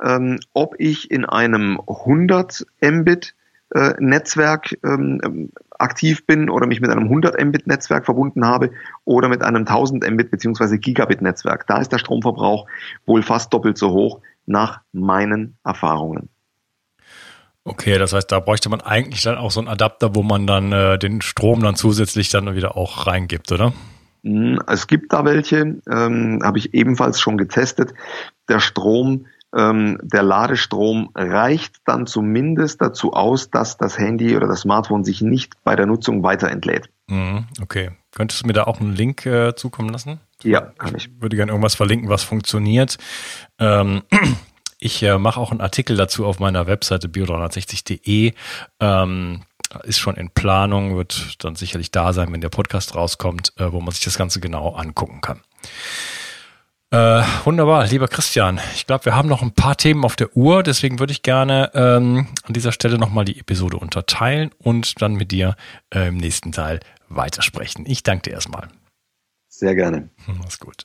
ähm, 0.00 0.38
ob 0.52 0.74
ich 0.78 1.10
in 1.10 1.24
einem 1.24 1.80
100 1.86 2.66
Mbit 2.80 3.34
äh, 3.74 3.94
Netzwerk 3.98 4.78
ähm, 4.84 5.50
aktiv 5.78 6.26
bin 6.26 6.50
oder 6.50 6.66
mich 6.66 6.80
mit 6.80 6.90
einem 6.90 7.04
100 7.04 7.42
Mbit 7.42 7.66
Netzwerk 7.66 8.04
verbunden 8.04 8.46
habe 8.46 8.70
oder 9.04 9.28
mit 9.28 9.42
einem 9.42 9.62
1000 9.66 10.08
Mbit 10.10 10.30
bzw. 10.30 10.78
Gigabit 10.78 11.22
Netzwerk. 11.22 11.66
Da 11.66 11.78
ist 11.78 11.92
der 11.92 11.98
Stromverbrauch 11.98 12.66
wohl 13.06 13.22
fast 13.22 13.52
doppelt 13.52 13.78
so 13.78 13.90
hoch 13.90 14.20
nach 14.46 14.80
meinen 14.92 15.56
Erfahrungen. 15.64 16.28
Okay, 17.64 17.96
das 17.96 18.12
heißt, 18.12 18.30
da 18.32 18.40
bräuchte 18.40 18.68
man 18.68 18.80
eigentlich 18.80 19.22
dann 19.22 19.36
auch 19.36 19.52
so 19.52 19.60
einen 19.60 19.68
Adapter, 19.68 20.16
wo 20.16 20.22
man 20.22 20.46
dann 20.46 20.72
äh, 20.72 20.98
den 20.98 21.20
Strom 21.20 21.62
dann 21.62 21.76
zusätzlich 21.76 22.28
dann 22.28 22.56
wieder 22.56 22.76
auch 22.76 23.06
reingibt, 23.06 23.52
oder? 23.52 23.72
Hm, 24.24 24.60
es 24.66 24.88
gibt 24.88 25.12
da 25.12 25.24
welche, 25.24 25.80
ähm, 25.88 26.40
habe 26.42 26.58
ich 26.58 26.74
ebenfalls 26.74 27.20
schon 27.20 27.38
getestet. 27.38 27.94
Der 28.48 28.58
Strom, 28.58 29.26
ähm, 29.56 29.98
der 30.02 30.22
Ladestrom 30.22 31.10
reicht 31.14 31.76
dann 31.84 32.06
zumindest 32.06 32.80
dazu 32.80 33.12
aus, 33.12 33.50
dass 33.50 33.76
das 33.76 33.98
Handy 33.98 34.36
oder 34.36 34.46
das 34.46 34.60
Smartphone 34.60 35.04
sich 35.04 35.20
nicht 35.20 35.62
bei 35.64 35.76
der 35.76 35.86
Nutzung 35.86 36.22
weiter 36.22 36.50
entlädt. 36.50 36.88
Mhm, 37.08 37.46
okay. 37.60 37.90
Könntest 38.14 38.42
du 38.42 38.46
mir 38.46 38.52
da 38.52 38.64
auch 38.64 38.80
einen 38.80 38.94
Link 38.94 39.24
äh, 39.26 39.54
zukommen 39.54 39.88
lassen? 39.88 40.20
Ja, 40.42 40.60
kann 40.60 40.94
ich. 40.96 41.06
Ich 41.06 41.20
würde 41.20 41.36
gerne 41.36 41.52
irgendwas 41.52 41.74
verlinken, 41.74 42.08
was 42.08 42.22
funktioniert. 42.22 42.98
Ähm, 43.58 44.02
ich 44.78 45.02
äh, 45.02 45.18
mache 45.18 45.40
auch 45.40 45.50
einen 45.50 45.60
Artikel 45.60 45.96
dazu 45.96 46.26
auf 46.26 46.38
meiner 46.38 46.66
Webseite 46.66 47.08
bio360.de. 47.08 48.34
Ähm, 48.80 49.42
ist 49.84 49.98
schon 49.98 50.16
in 50.16 50.30
Planung, 50.30 50.96
wird 50.96 51.42
dann 51.44 51.56
sicherlich 51.56 51.90
da 51.90 52.12
sein, 52.12 52.32
wenn 52.32 52.42
der 52.42 52.50
Podcast 52.50 52.94
rauskommt, 52.94 53.54
äh, 53.56 53.72
wo 53.72 53.80
man 53.80 53.92
sich 53.92 54.04
das 54.04 54.18
Ganze 54.18 54.40
genau 54.40 54.74
angucken 54.74 55.20
kann. 55.22 55.40
Äh, 56.92 57.22
wunderbar, 57.44 57.86
lieber 57.86 58.06
Christian. 58.06 58.60
Ich 58.74 58.86
glaube, 58.86 59.06
wir 59.06 59.16
haben 59.16 59.26
noch 59.26 59.40
ein 59.40 59.52
paar 59.52 59.78
Themen 59.78 60.04
auf 60.04 60.14
der 60.14 60.36
Uhr, 60.36 60.62
deswegen 60.62 60.98
würde 60.98 61.12
ich 61.14 61.22
gerne 61.22 61.70
ähm, 61.72 62.28
an 62.42 62.52
dieser 62.52 62.70
Stelle 62.70 62.98
nochmal 62.98 63.24
die 63.24 63.40
Episode 63.40 63.78
unterteilen 63.78 64.50
und 64.58 65.00
dann 65.00 65.14
mit 65.14 65.32
dir 65.32 65.56
äh, 65.88 66.08
im 66.08 66.18
nächsten 66.18 66.52
Teil 66.52 66.80
weitersprechen. 67.08 67.86
Ich 67.86 68.02
danke 68.02 68.24
dir 68.24 68.34
erstmal. 68.34 68.68
Sehr 69.48 69.74
gerne. 69.74 70.10
Mach's 70.26 70.58
gut. 70.58 70.84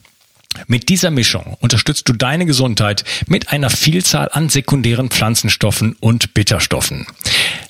Mit 0.67 0.89
dieser 0.89 1.11
Mischung 1.11 1.57
unterstützt 1.59 2.07
du 2.09 2.13
deine 2.13 2.45
Gesundheit 2.45 3.03
mit 3.27 3.49
einer 3.49 3.69
Vielzahl 3.69 4.29
an 4.31 4.49
sekundären 4.49 5.09
Pflanzenstoffen 5.09 5.95
und 5.99 6.33
Bitterstoffen. 6.33 7.05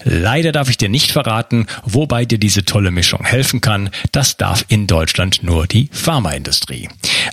Leider 0.03 0.51
darf 0.51 0.69
ich 0.69 0.77
dir 0.77 0.89
nicht 0.89 1.11
verraten, 1.11 1.67
wobei 1.83 2.25
dir 2.25 2.39
diese 2.39 2.65
tolle 2.65 2.91
Mischung 2.91 3.23
helfen 3.23 3.61
kann. 3.61 3.89
Das 4.11 4.37
darf 4.37 4.65
in 4.67 4.87
Deutschland 4.87 5.43
nur 5.43 5.67
die 5.67 5.89
Pharmaindustrie. 5.91 6.89